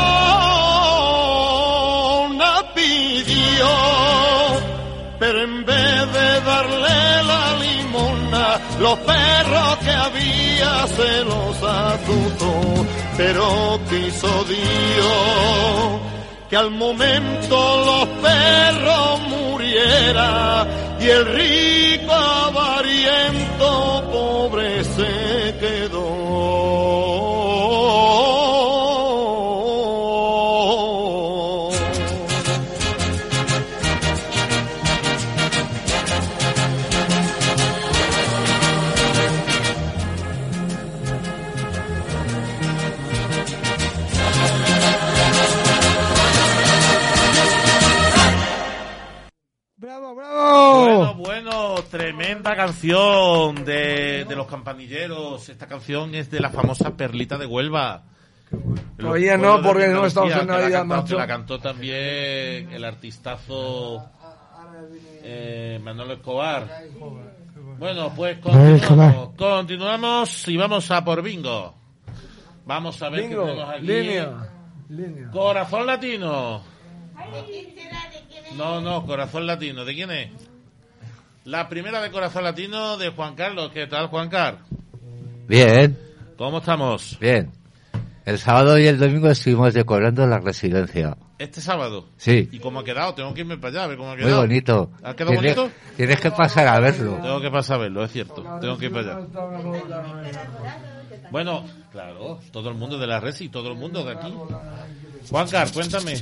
[2.74, 3.68] pidió.
[5.20, 12.87] Pero en vez de darle la limona, los perros que había se los azuzó.
[13.18, 16.00] Pero quiso Dios
[16.48, 20.66] que al momento los perros muriera
[20.98, 23.91] y el rico avariento
[52.55, 55.49] tremenda canción de, de los campanilleros.
[55.49, 58.03] Esta canción es de la famosa Perlita de Huelva.
[58.99, 61.19] Todavía no, porque no estamos en que la Navidad, cantó- macho.
[61.19, 64.05] la cantó también el artistazo
[65.23, 66.69] eh, Manolo Escobar.
[67.79, 71.75] Bueno, pues continuamos, continuamos y vamos a por bingo.
[72.67, 73.87] Vamos a ver qué Bingo, tenemos aquí.
[73.87, 75.31] línea.
[75.33, 76.62] Corazón latino.
[78.57, 79.85] No, no, corazón latino.
[79.85, 80.31] ¿De quién es?
[81.44, 83.70] La primera de corazón latino de Juan Carlos.
[83.72, 84.62] ¿Qué tal, Juan Carlos?
[85.48, 85.98] Bien,
[86.37, 87.18] ¿Cómo estamos?
[87.20, 87.50] bien.
[88.24, 91.16] El sábado y el domingo estuvimos decorando la residencia.
[91.40, 92.07] Este sábado.
[92.16, 92.48] Sí.
[92.52, 93.14] ¿Y cómo ha quedado?
[93.14, 94.40] Tengo que irme para allá a ver cómo ha Muy quedado.
[94.42, 94.90] bonito.
[95.02, 95.74] ¿Ha quedado Tienes- bonito?
[95.96, 97.18] Tienes que pasar a verlo.
[97.20, 98.42] Tengo que pasar a verlo, es cierto.
[98.61, 99.26] Tengo que ir para allá.
[101.33, 104.33] Bueno, claro, todo el mundo de la red y todo el mundo de aquí.
[105.28, 106.14] Juan Carlos, cuéntame.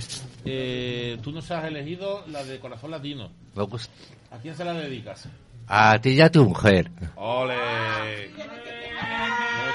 [0.47, 3.31] eh, tú nos has elegido la de corazón latino.
[3.55, 3.93] Me gusta.
[4.31, 5.29] ¿A quién se la dedicas?
[5.67, 6.91] A ti y a tu mujer.
[7.17, 7.55] ¡Ole!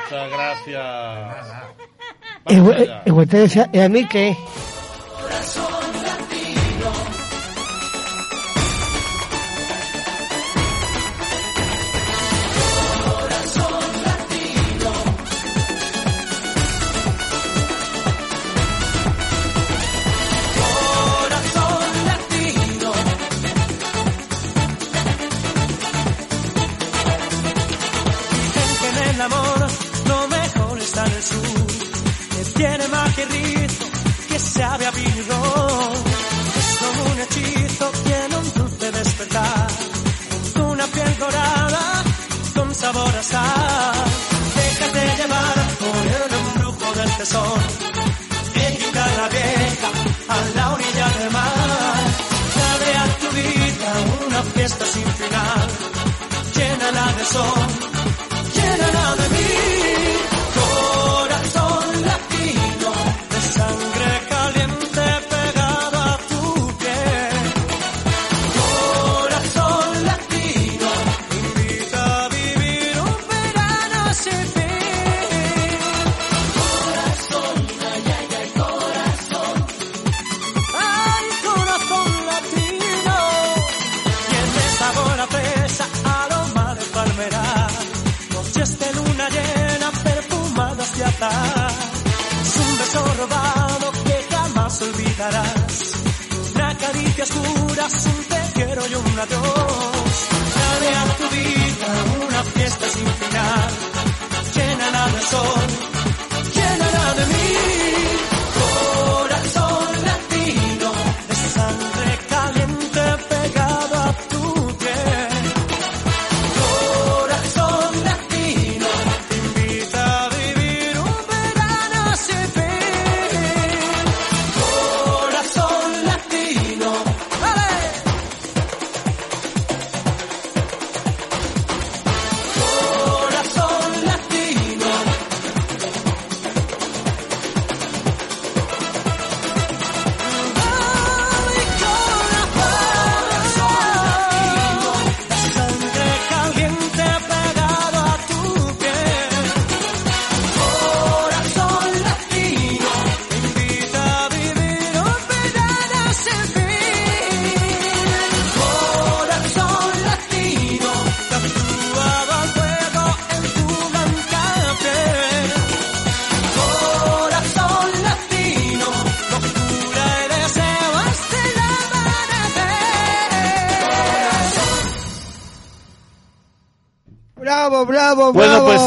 [0.04, 0.84] Muchas gracias.
[2.46, 3.02] Vamos allá.
[3.06, 4.36] y ustedes, ¿y a mí qué?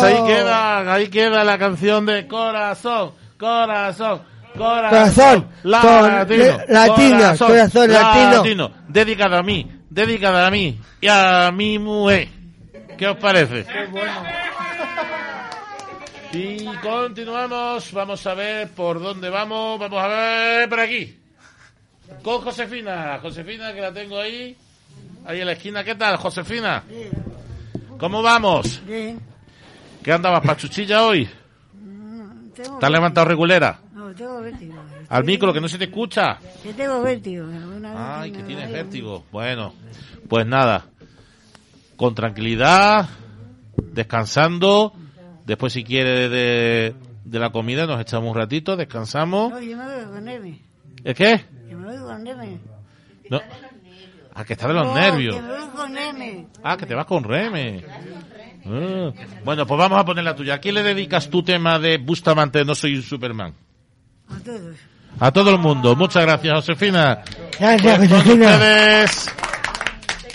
[0.02, 4.22] Ahí queda, ahí queda la canción de corazón, corazón,
[4.56, 8.70] corazón, Corazón, latino, corazón latino.
[8.88, 12.28] dedicada a mí, dedicada a mí y a mi mujer.
[12.96, 13.64] ¿Qué os parece?
[16.32, 21.16] Y continuamos, vamos a ver por dónde vamos, vamos a ver por aquí.
[22.22, 24.56] Con Josefina, Josefina que la tengo ahí,
[25.24, 25.84] ahí en la esquina.
[25.84, 26.82] ¿Qué tal, Josefina?
[27.98, 28.82] ¿Cómo vamos?
[28.86, 29.20] Bien.
[30.08, 31.28] ¿Qué andabas, pachuchilla hoy?
[32.54, 33.78] Tengo ¿Te has levantado regulera?
[33.92, 34.74] No, tengo vértigo.
[35.06, 36.38] Al micro, que no se te escucha.
[36.62, 37.46] Que tengo vértigo.
[37.94, 39.26] Ay, que tienes vértigo.
[39.30, 39.74] Bueno,
[40.26, 40.86] pues nada.
[41.98, 43.06] Con tranquilidad,
[43.76, 44.94] descansando.
[45.44, 46.94] Después, si quiere, de,
[47.26, 49.50] de la comida, nos echamos un ratito, descansamos.
[49.50, 50.58] No, yo me voy con M.
[51.04, 51.44] ¿Es qué?
[51.70, 52.58] Yo me voy con M.
[53.28, 53.42] No.
[54.34, 55.36] Ah, que está de los No, nervios.
[55.36, 56.48] Que me voy con.
[56.62, 57.84] Ah, que te vas con Reme.
[58.70, 59.12] Ah.
[59.44, 60.54] Bueno, pues vamos a poner la tuya.
[60.54, 63.54] ¿A quién le dedicas tu tema de Bustamante, no soy un Superman?
[64.28, 64.76] A todos.
[65.20, 65.96] A todo el mundo.
[65.96, 67.22] Muchas gracias, Josefina.
[67.58, 68.52] Gracias, Pues con Josefina.
[68.54, 69.34] ustedes.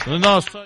[0.08, 0.62] No soy...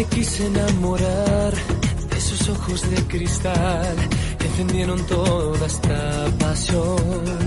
[0.00, 1.52] me quise enamorar
[2.10, 3.96] de esos ojos de cristal
[4.38, 7.42] que encendieron toda esta pasión.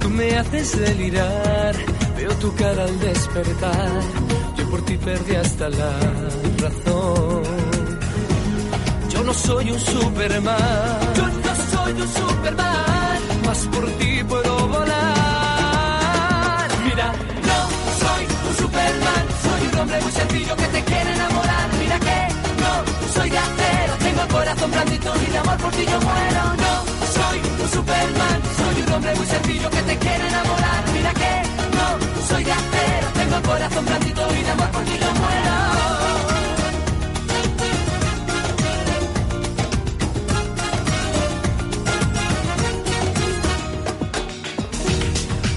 [0.00, 1.74] Tú me haces delirar,
[2.16, 4.00] veo tu cara al despertar.
[4.56, 5.92] Yo por ti perdí hasta la
[6.64, 7.42] razón.
[9.12, 11.14] Yo no soy un Superman.
[11.16, 13.18] Yo no soy un Superman.
[13.44, 14.53] Más por ti puedo
[19.84, 21.66] hombre muy sencillo que te quiere enamorar.
[21.78, 22.18] Mira que
[22.62, 22.72] no
[23.14, 23.92] soy de acero.
[23.98, 26.42] Tengo el corazón blandito y de amor por ti yo muero.
[26.64, 26.74] No
[27.16, 28.38] soy un Superman.
[28.60, 30.82] Soy un hombre muy sencillo que te quiere enamorar.
[30.96, 31.32] Mira que
[31.76, 31.86] no
[32.28, 33.06] soy de acero.
[33.20, 35.54] Tengo el corazón blandito y de amor por ti yo muero.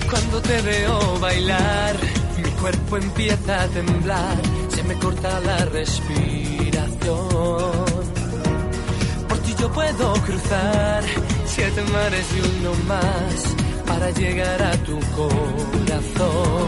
[0.09, 1.95] Cuando te veo bailar,
[2.67, 4.35] cuerpo empieza a temblar,
[4.67, 7.85] se me corta la respiración.
[9.29, 11.01] Por ti yo puedo cruzar
[11.45, 13.55] siete mares y uno más
[13.87, 16.67] para llegar a tu corazón.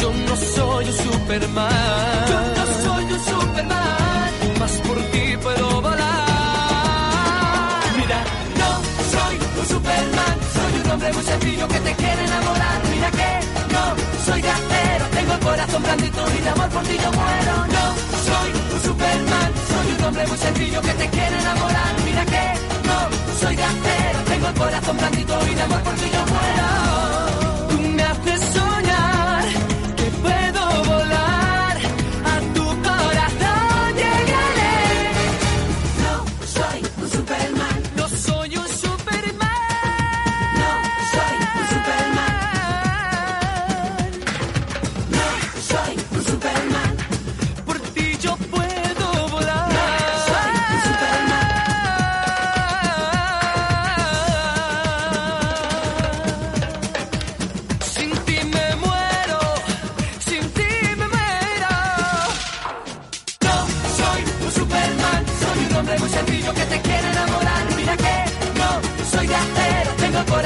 [0.00, 2.26] Yo no soy un Superman.
[2.32, 4.30] Yo no soy un Superman.
[4.58, 6.26] Más por ti puedo volar.
[7.98, 8.20] Mira,
[8.60, 8.70] no
[9.14, 10.34] soy un Superman.
[10.56, 12.89] Soy un hombre muy sencillo que te quiere enamorar.
[14.30, 15.06] Soy acero.
[15.10, 17.54] Tengo el corazón blandito y de amor por ti yo muero.
[17.66, 17.84] No
[18.28, 19.52] soy un Superman.
[19.70, 21.94] Soy un hombre muy sencillo que te quiere enamorar.
[22.04, 22.44] Mira que
[22.86, 22.98] no
[23.40, 24.18] soy acero.
[24.28, 26.89] Tengo el corazón blandito y de amor por ti yo muero.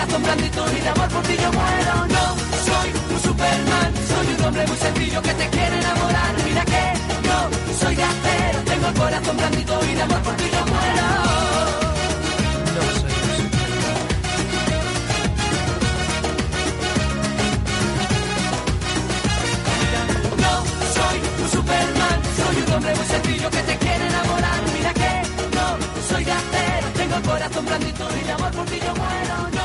[0.05, 2.07] Corazón blandito y de amor por ti yo muero.
[2.09, 2.37] No
[2.69, 6.35] soy un Superman, soy un hombre muy sencillo que te quiere enamorar.
[6.45, 6.93] Mira que
[7.29, 7.39] no
[7.81, 11.07] soy de acero, tengo el corazón blandito y de amor por ti yo muero.
[12.75, 13.51] No soy un
[20.45, 20.55] No
[20.97, 24.61] soy un Superman, soy un hombre muy sencillo que te quiere enamorar.
[24.77, 25.13] Mira que
[25.57, 25.67] no
[26.09, 29.37] soy de acero, tengo el corazón blandito y de amor por ti yo muero.
[29.55, 29.64] No.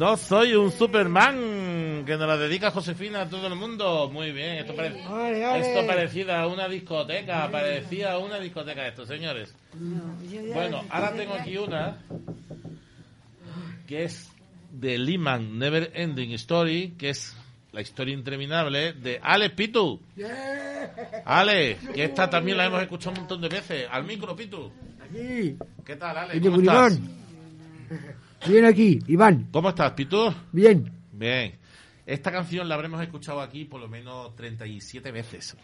[0.00, 4.08] No soy un Superman que nos la dedica Josefina a todo el mundo.
[4.10, 5.60] Muy bien, esto, pare- Ole, ole.
[5.60, 9.54] esto parecía a una discoteca, parecía a una discoteca esto, señores.
[10.54, 11.98] Bueno, ahora tengo aquí una
[13.86, 14.30] que es
[14.72, 17.36] de Lehman Never Ending Story, que es
[17.72, 20.00] la historia interminable de Ale Pitu.
[21.26, 23.86] Ale, que esta también la hemos escuchado un montón de veces.
[23.90, 24.72] Al micro, Pitu.
[25.04, 25.58] Aquí.
[25.84, 26.40] ¿Qué tal, Ale?
[26.40, 26.98] ¿Cómo estás?
[28.46, 29.48] Bien aquí, Iván.
[29.52, 30.32] ¿Cómo estás, Pitu?
[30.52, 30.90] Bien.
[31.12, 31.58] Bien.
[32.06, 35.56] Esta canción la habremos escuchado aquí por lo menos 37 veces.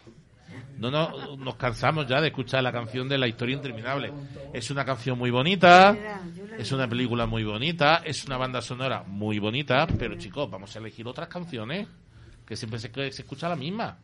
[0.77, 4.13] No, no nos cansamos ya de escuchar la canción de La historia interminable.
[4.53, 5.97] Es una canción muy bonita,
[6.57, 10.79] es una película muy bonita, es una banda sonora muy bonita, pero chicos, vamos a
[10.79, 11.87] elegir otras canciones,
[12.45, 13.97] que siempre se, se escucha la misma.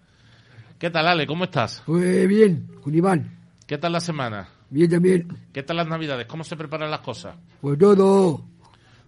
[0.78, 1.26] ¿Qué tal, Ale?
[1.26, 1.82] ¿Cómo estás?
[1.86, 3.38] Pues bien, con Iván.
[3.66, 4.50] ¿Qué tal la semana?
[4.70, 5.28] Bien también.
[5.54, 6.26] ¿Qué tal las navidades?
[6.26, 7.36] ¿Cómo se preparan las cosas?
[7.62, 8.44] Pues todo.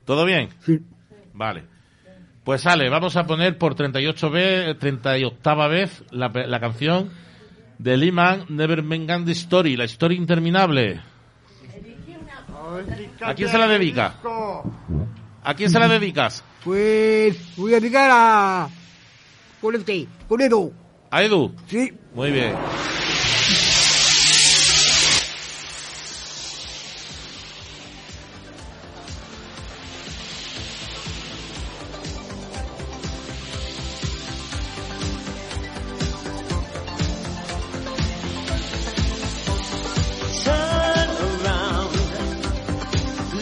[0.06, 0.50] ¿Todo bien?
[0.66, 0.80] Sí.
[1.34, 1.64] Vale.
[2.44, 7.10] Pues Ale, vamos a poner por 38 vez, 38 vez la, pe- la canción
[7.80, 11.02] de Lehman Never Ending Story, la historia interminable.
[13.22, 14.16] ¿A quién se la dedica?
[15.44, 16.44] ¿A quién se la dedicas?
[16.64, 18.70] Pues voy a dedicar a...
[19.62, 20.72] Con este, con Edu.
[21.10, 21.54] ¿A Edu?
[21.68, 21.92] Sí.
[22.14, 22.54] Muy bien.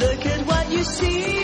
[0.03, 1.42] Look at what you see.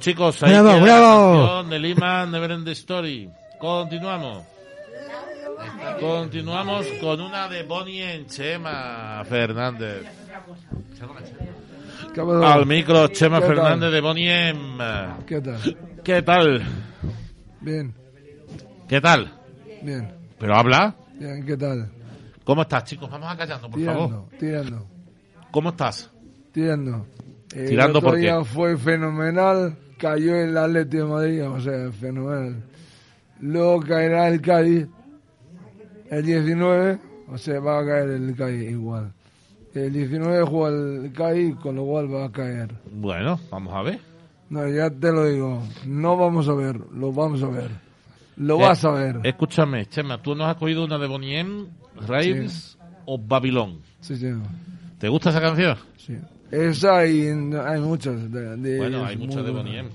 [0.00, 1.62] Chicos, ahí Bravo, bravo.
[1.62, 3.30] la de Lima Neverend Story.
[3.58, 4.44] Continuamos.
[6.00, 10.02] Continuamos con una de Bonnie en Chema Fernández.
[12.42, 13.40] Al micro, Chema.
[13.40, 14.54] Fernández de Bonnie.
[15.26, 15.76] ¿Qué tal?
[16.02, 16.62] ¿Qué tal?
[17.60, 17.94] Bien,
[18.88, 19.32] ¿Qué tal?
[19.82, 20.94] bien, Pero habla.
[21.14, 21.90] bien, ¿qué tal?
[22.44, 23.10] ¿Cómo estás, chicos?
[23.10, 24.24] Vamos a callarnos, por favor.
[24.38, 24.86] Tirando,
[25.50, 26.10] ¿Cómo estás?
[26.52, 27.06] tirando.
[27.54, 28.22] El ¿Tirando otro por qué?
[28.22, 32.62] día fue fenomenal, cayó el Atlético de Madrid, o sea, fenomenal.
[33.40, 34.86] Luego caerá el Cádiz
[36.10, 36.98] el 19,
[37.28, 39.12] o sea, va a caer el Cádiz igual.
[39.74, 42.74] El 19 juega el Cádiz, con lo cual va a caer.
[42.92, 44.00] Bueno, vamos a ver.
[44.48, 47.70] No, ya te lo digo, no vamos a ver, lo vamos a ver.
[48.36, 49.20] Lo Eh, vas a ver.
[49.22, 51.66] Escúchame, Chema, ¿tú nos has cogido una de Bonnie M,
[52.08, 52.76] Raves
[53.06, 53.78] o Babilón?
[54.00, 54.32] Sí, sí.
[54.98, 55.76] ¿Te gusta esa canción?
[55.96, 56.16] Sí.
[56.50, 58.30] Esa y hay muchas.
[58.32, 59.64] De, de Bueno, hay muchas de buenas.
[59.64, 59.90] Bonnie M.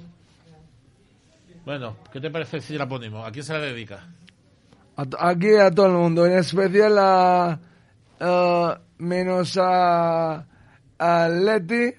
[1.66, 3.28] Bueno, ¿qué te parece si la ponemos?
[3.28, 4.08] ¿A quién se la dedica?
[4.98, 7.60] A aquí a todo el mundo, en especial a,
[8.20, 10.46] a- menos a,
[11.00, 11.94] a Leti,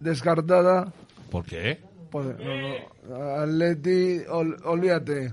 [0.00, 0.92] descartada.
[1.30, 1.80] ¿Por qué?
[2.10, 2.78] Pues, no,
[3.18, 5.32] no, a Leti, ol- olvídate.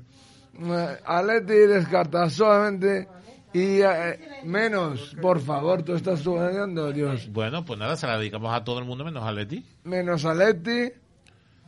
[1.06, 3.08] A Leti descartada solamente
[3.54, 7.30] y eh, menos, por favor, tú estás subiendo, Dios.
[7.32, 9.66] Bueno, pues nada, se la dedicamos a todo el mundo menos a Leti.
[9.84, 10.92] menos a Leti,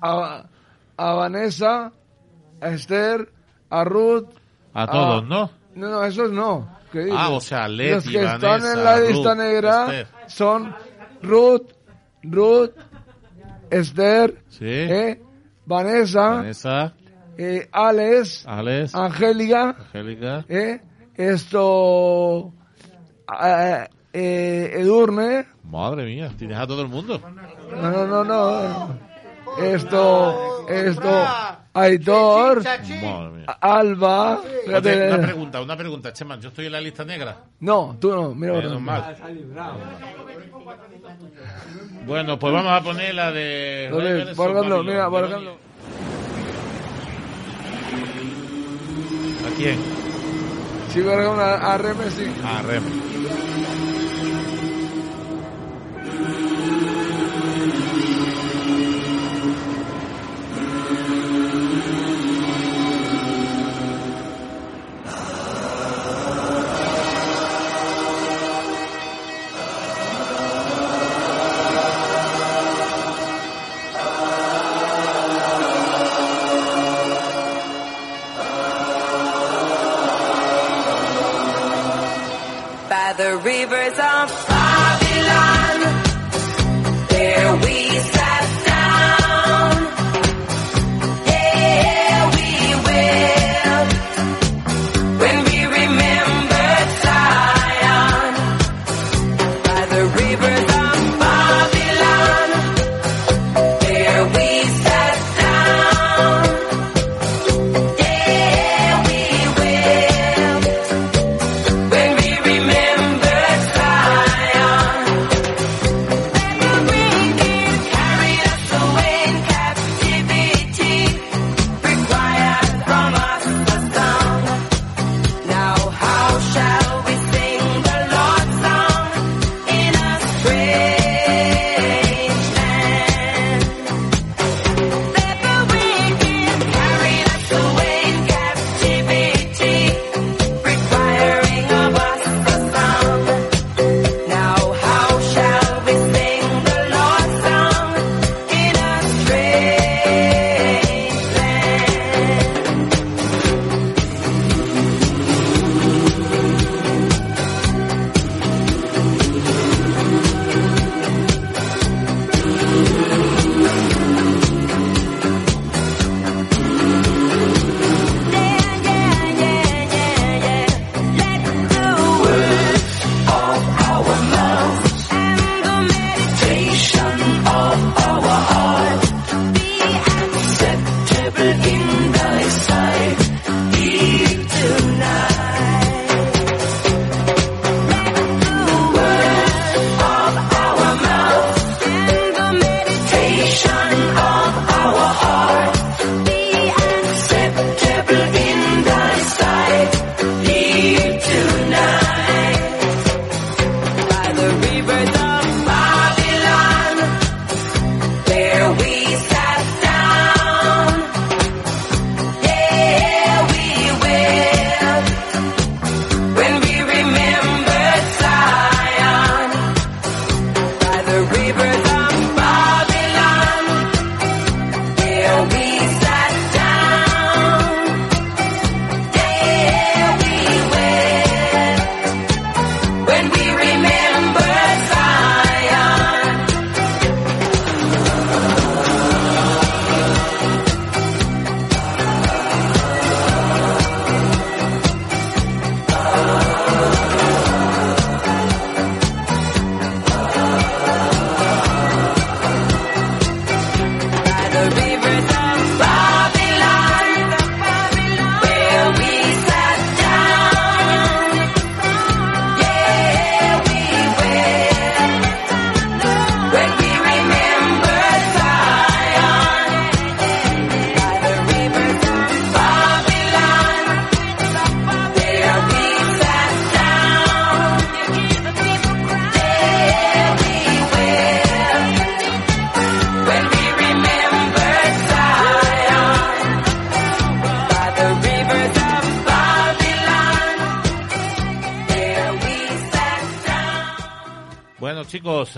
[0.01, 0.45] a,
[0.97, 1.91] a Vanessa,
[2.61, 3.29] a Esther,
[3.69, 4.29] a Ruth.
[4.73, 5.49] A todos, ¿no?
[5.75, 6.69] No, no, esos no.
[6.91, 7.09] ¿Qué?
[7.11, 10.07] Ah, o sea, Leti, Los que están Vanessa, en la Ruth, lista negra Esther.
[10.27, 10.75] son
[11.23, 11.71] Ruth,
[12.23, 12.71] Ruth,
[13.69, 14.65] Esther, Sí.
[14.65, 15.21] eh,
[15.65, 16.93] Vanessa, Vanessa,
[17.37, 20.45] eh, Alex, Alex, Angélica, Angélica.
[20.47, 20.81] eh,
[21.15, 22.53] esto,
[23.43, 27.19] eh, eh, Edurne, Madre mía, tienes a todo el mundo.
[27.75, 29.13] No, no, no, no.
[29.59, 31.25] Esto, esto,
[31.73, 33.45] Aitor, Madre mía.
[33.59, 34.39] Alba.
[34.67, 36.39] Oye, una pregunta, una pregunta, Chema.
[36.39, 37.37] Yo estoy en la lista negra.
[37.59, 38.53] No, tú no, mira.
[38.53, 39.17] Menos por mal.
[42.05, 44.33] Bueno, pues vamos a poner la de.
[44.35, 45.57] Por ejemplo, mira, por ejemplo.
[49.47, 50.12] ¿A quién?
[50.93, 52.31] Si verga una a Reme, sí.
[52.43, 52.61] A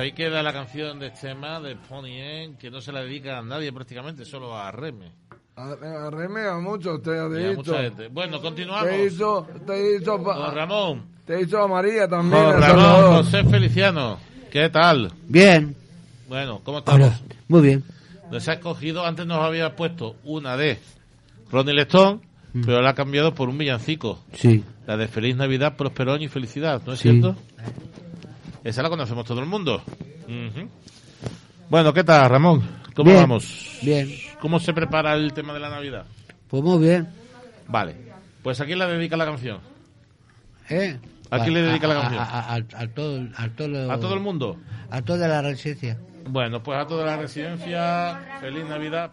[0.05, 3.41] ahí queda la canción de tema de Pony N, que no se la dedica a
[3.41, 5.11] nadie prácticamente, solo a Reme.
[5.55, 5.71] A,
[6.07, 7.75] a Reme a mucho, te Y a he mucha dicho.
[7.77, 8.07] gente.
[8.09, 8.85] Bueno, continuamos.
[8.87, 11.05] Te hizo, te hizo, pa- Don Ramón.
[11.25, 12.43] te hizo a María también.
[12.43, 13.15] Don Ramón.
[13.23, 14.19] José Feliciano.
[14.51, 15.11] ¿Qué tal?
[15.27, 15.75] Bien.
[16.29, 16.99] Bueno, ¿cómo estamos?
[17.01, 17.19] Hola.
[17.47, 17.83] Muy bien.
[18.31, 20.77] Nos ha escogido, antes nos había puesto una de
[21.51, 22.21] Ronnie Lestón,
[22.65, 24.19] pero la ha cambiado por un villancico.
[24.33, 24.63] Sí.
[24.87, 27.09] La de Feliz Navidad, Próspero Año y Felicidad, ¿no es Sí.
[27.11, 27.35] cierto?
[28.65, 29.81] Esa la conocemos todo el mundo.
[31.69, 32.67] Bueno, ¿qué tal, Ramón?
[32.95, 33.21] ¿Cómo Bien.
[33.21, 33.77] vamos?
[33.83, 34.09] Bien.
[34.41, 36.05] ¿Cómo se prepara el tema de la Navidad?
[36.49, 37.07] Pues muy bien.
[37.67, 37.95] Vale.
[38.41, 39.59] Pues a quién la dedica la canción.
[40.69, 40.97] ¿Eh?
[41.29, 42.19] ¿A quién le dedica la canción?
[42.21, 44.57] A, a- a- a todo, a, todo, ¿A todo el mundo?
[44.89, 45.99] A toda la residencia.
[46.27, 49.11] Bueno, pues a toda la residencia, feliz Navidad.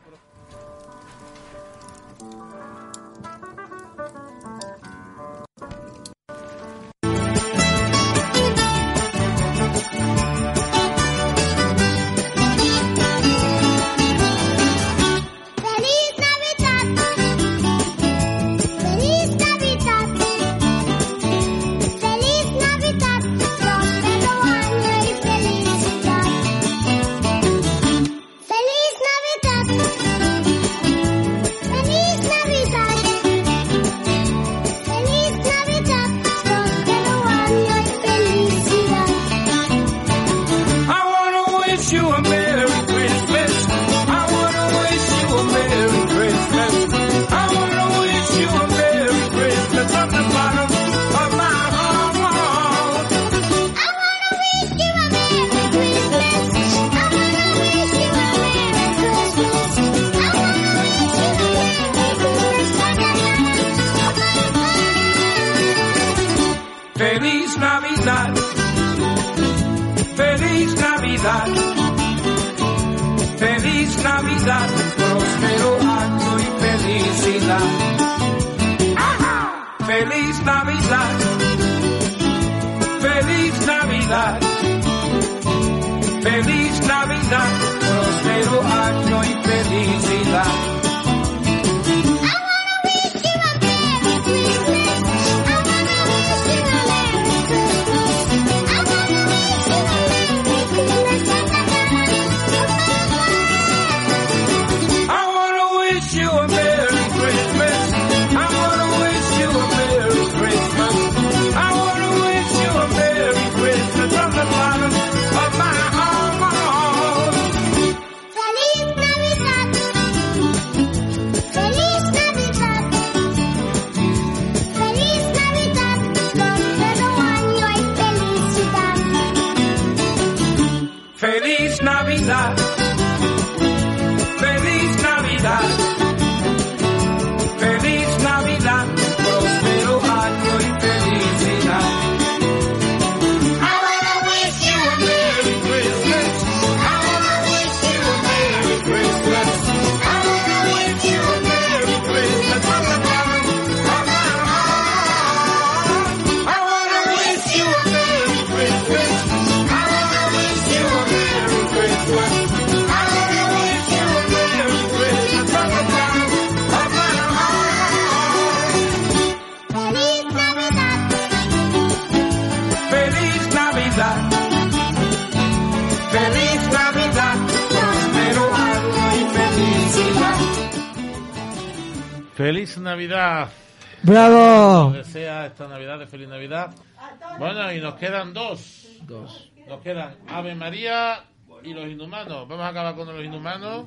[188.03, 188.89] quedan dos.
[189.07, 189.53] Dos.
[189.69, 191.23] Nos quedan Ave María
[191.63, 192.49] y los inhumanos.
[192.49, 193.87] Vamos a acabar con los inhumanos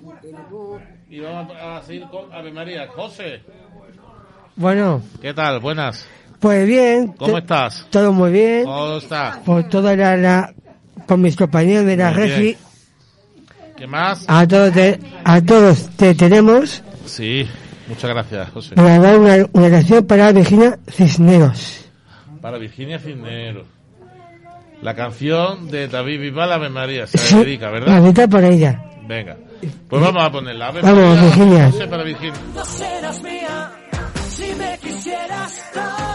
[1.09, 2.87] y vamos a seguir con Ave María.
[2.87, 3.41] José.
[4.55, 5.01] Bueno.
[5.21, 5.59] ¿Qué tal?
[5.59, 6.07] Buenas.
[6.39, 7.11] Pues bien.
[7.11, 7.87] ¿Cómo estás?
[7.89, 8.63] Todo muy bien.
[8.63, 9.41] ¿Cómo está?
[9.45, 10.53] Por toda la, la
[11.05, 12.57] con mis compañeros de la muy
[13.75, 14.23] ¿Qué más?
[14.29, 16.81] A todos te, a todos te tenemos.
[17.05, 17.45] Sí,
[17.89, 18.75] muchas gracias, José.
[18.75, 21.89] Para dar una, una oración para Virginia Cisneros.
[22.39, 23.74] Para Virginia Cisneros.
[24.81, 27.97] La canción de David Vival, Ave María, se dedica, ¿verdad?
[27.97, 28.83] Ahorita por ella.
[29.07, 29.37] Venga.
[29.89, 30.67] Pues vamos a ponerla.
[30.67, 31.67] Ave vamos, María, Virginia.
[31.67, 32.39] No sé para Virginia.
[32.53, 33.71] No serás mía
[34.29, 36.14] si me quisieras dar.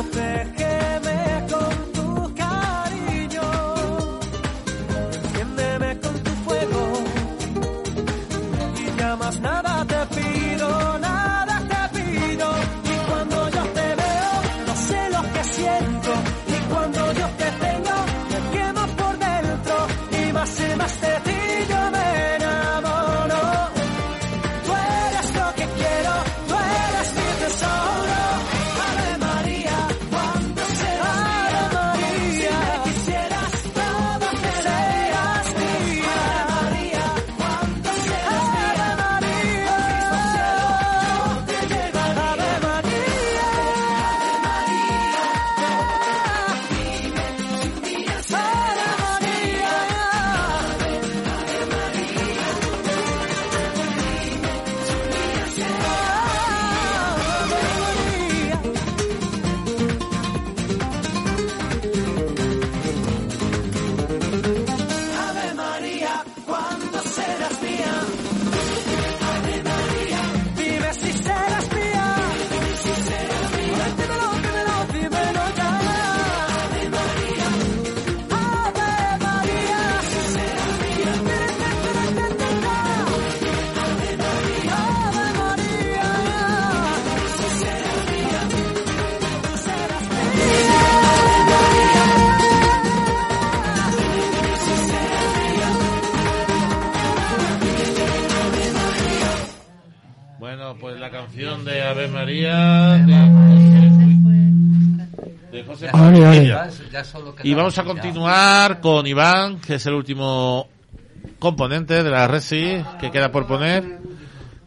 [0.00, 0.59] You'll
[107.42, 107.88] Y vamos a ya.
[107.88, 110.68] continuar con Iván, que es el último
[111.38, 113.98] componente de la Resi que queda por poner.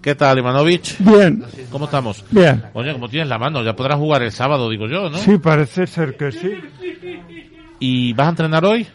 [0.01, 0.97] ¿Qué tal, Ivanovich?
[0.99, 1.43] Bien.
[1.71, 2.26] ¿Cómo estamos?
[2.30, 2.63] Bien.
[2.74, 5.17] Oye, como tienes la mano, ya podrás jugar el sábado, digo yo, ¿no?
[5.17, 6.51] Sí, parece ser que sí.
[7.80, 8.88] ¿Y vas a entrenar hoy?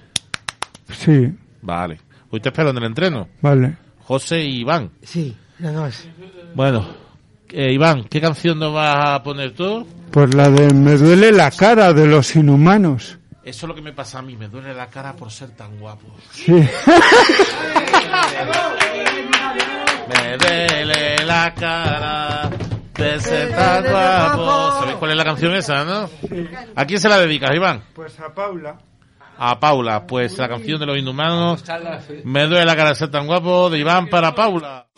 [0.92, 1.98] Sí, Vale.
[2.30, 3.28] Hoy te espero en el entreno.
[3.40, 3.76] vale.
[4.04, 4.90] José y Iván.
[5.02, 6.08] Sí, los dos.
[6.54, 6.86] Bueno,
[7.50, 9.86] eh, Iván, ¿qué canción nos vas a poner tú?
[10.10, 13.18] Pues la de Me duele la cara de los inhumanos.
[13.48, 15.78] Eso es lo que me pasa a mí, me duele la cara por ser tan
[15.80, 16.06] guapo.
[16.32, 16.52] Sí.
[16.52, 16.68] Me
[20.36, 22.50] duele la cara
[22.92, 24.80] de ser tan guapo.
[24.80, 26.10] ¿Sabéis cuál es la canción esa, no?
[26.76, 27.84] ¿A quién se la dedicas, Iván?
[27.94, 28.76] Pues a Paula.
[29.38, 31.64] A Paula, pues la canción de los inhumanos.
[32.24, 34.88] Me duele la cara de ser tan guapo de Iván para Paula.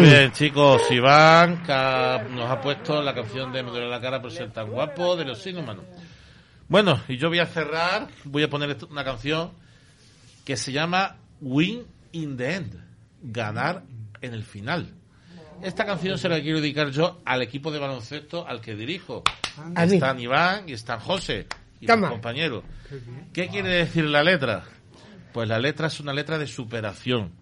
[0.00, 0.82] Muy bien, chicos.
[0.90, 1.72] Iván que
[2.34, 5.24] nos ha puesto la canción de Me duele la cara por ser tan guapo de
[5.24, 5.84] los inhumanos.
[6.68, 9.52] Bueno, y yo voy a cerrar, voy a poner esto- una canción
[10.44, 12.74] que se llama Win in the End,
[13.22, 13.82] ganar
[14.20, 14.92] en el final.
[15.62, 19.24] Esta canción se la quiero dedicar yo al equipo de baloncesto al que dirijo.
[19.74, 19.94] A mí.
[19.94, 21.46] Están Iván y están José
[21.80, 22.62] y compañeros.
[23.32, 24.64] ¿Qué quiere decir la letra?
[25.32, 27.32] Pues la letra es una letra de superación,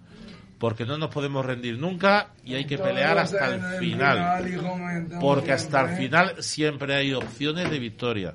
[0.58, 5.82] porque no nos podemos rendir nunca y hay que pelear hasta el final, porque hasta
[5.82, 8.34] el final siempre hay opciones de victoria.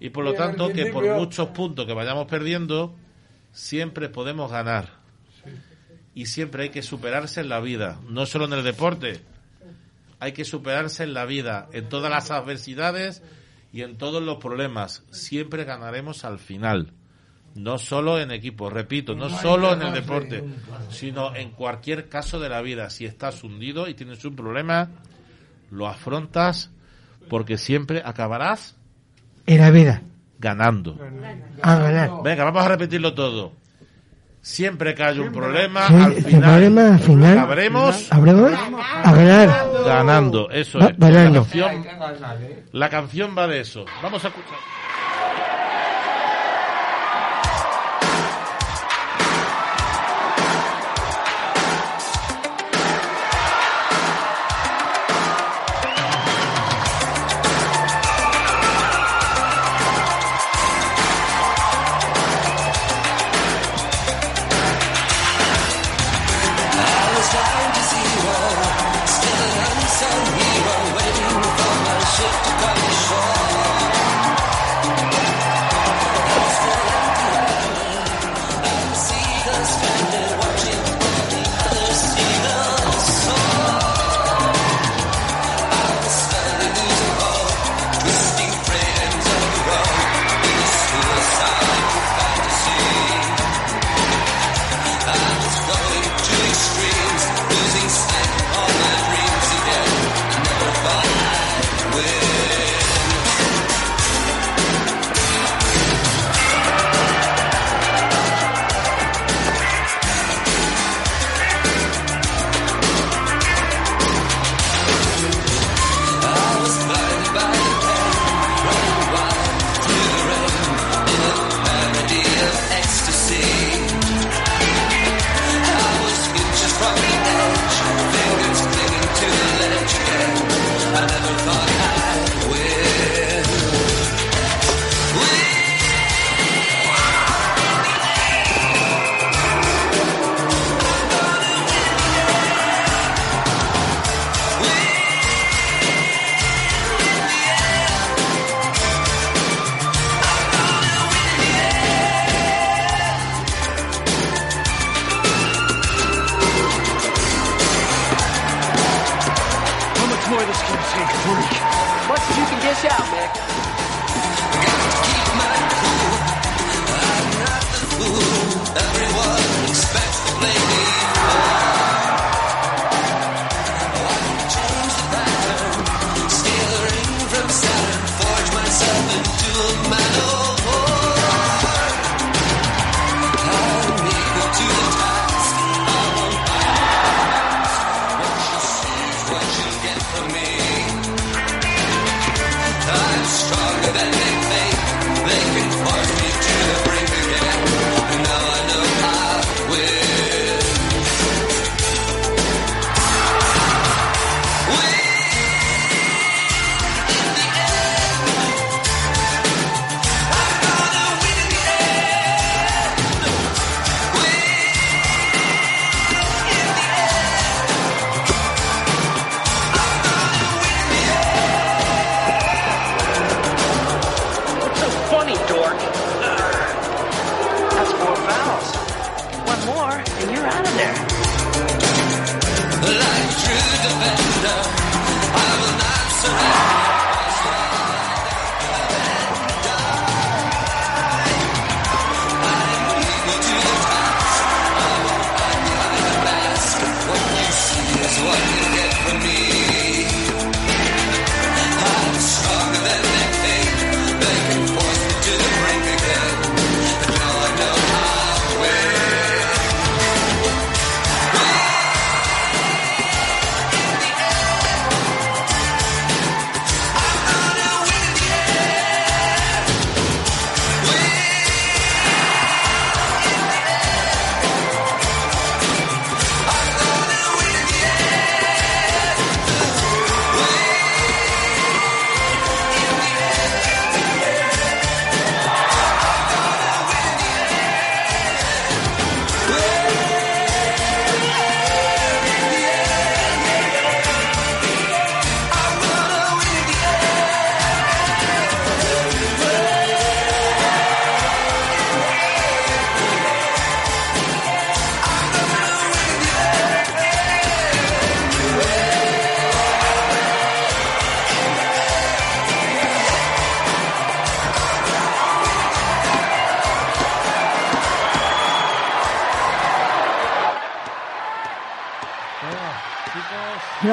[0.00, 2.94] Y por lo tanto, que por muchos puntos que vayamos perdiendo,
[3.52, 4.90] siempre podemos ganar.
[6.14, 9.20] Y siempre hay que superarse en la vida, no solo en el deporte.
[10.20, 13.22] Hay que superarse en la vida, en todas las adversidades
[13.72, 15.02] y en todos los problemas.
[15.10, 16.92] Siempre ganaremos al final.
[17.54, 20.90] No solo en equipo, repito, no solo en el deporte, nunca.
[20.90, 22.90] sino en cualquier caso de la vida.
[22.90, 24.88] Si estás hundido y tienes un problema,
[25.70, 26.70] lo afrontas
[27.30, 28.76] porque siempre acabarás
[29.46, 30.02] En la vida.
[30.40, 30.98] ganando.
[31.62, 32.10] A ganar.
[32.24, 33.52] Venga, vamos a repetirlo todo.
[34.42, 38.52] Siempre que haya un problema, Sí, al final, problema, al final, acabaremos ¿Habremos?
[38.52, 39.50] A ganar.
[39.86, 40.50] ganando.
[40.50, 40.98] Eso Va- es.
[40.98, 41.86] La canción,
[42.72, 43.86] la canción va de eso.
[44.02, 44.58] Vamos a escuchar.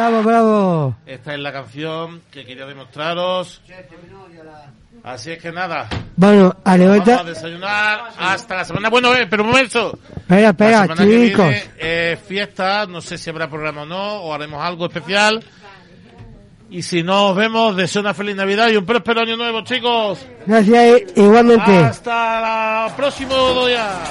[0.02, 0.96] Bravo, bravo.
[1.06, 3.62] Esta es la canción que quería demostraros.
[5.04, 5.88] Así es que nada.
[6.16, 8.90] Bueno, a Vamos a desayunar hasta la semana.
[8.90, 10.00] Bueno, eh, pero un momento.
[10.28, 11.06] Espera, chicos.
[11.08, 15.44] viene, eh, fiesta, no sé si habrá programa o no, o haremos algo especial.
[16.72, 20.26] Y si no os vemos, deseo una feliz Navidad y un próspero año nuevo, chicos.
[20.48, 21.78] Gracias, igualmente.
[21.78, 24.02] Hasta el próximo día.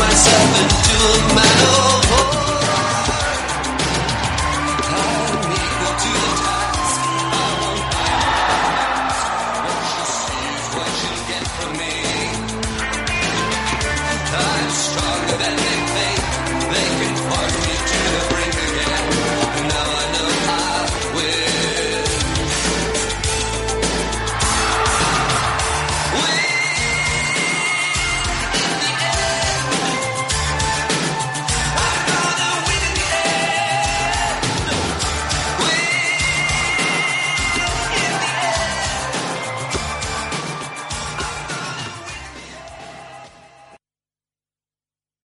[0.00, 0.89] Myself
[1.34, 2.04] my love.
[2.12, 2.59] Oh, oh.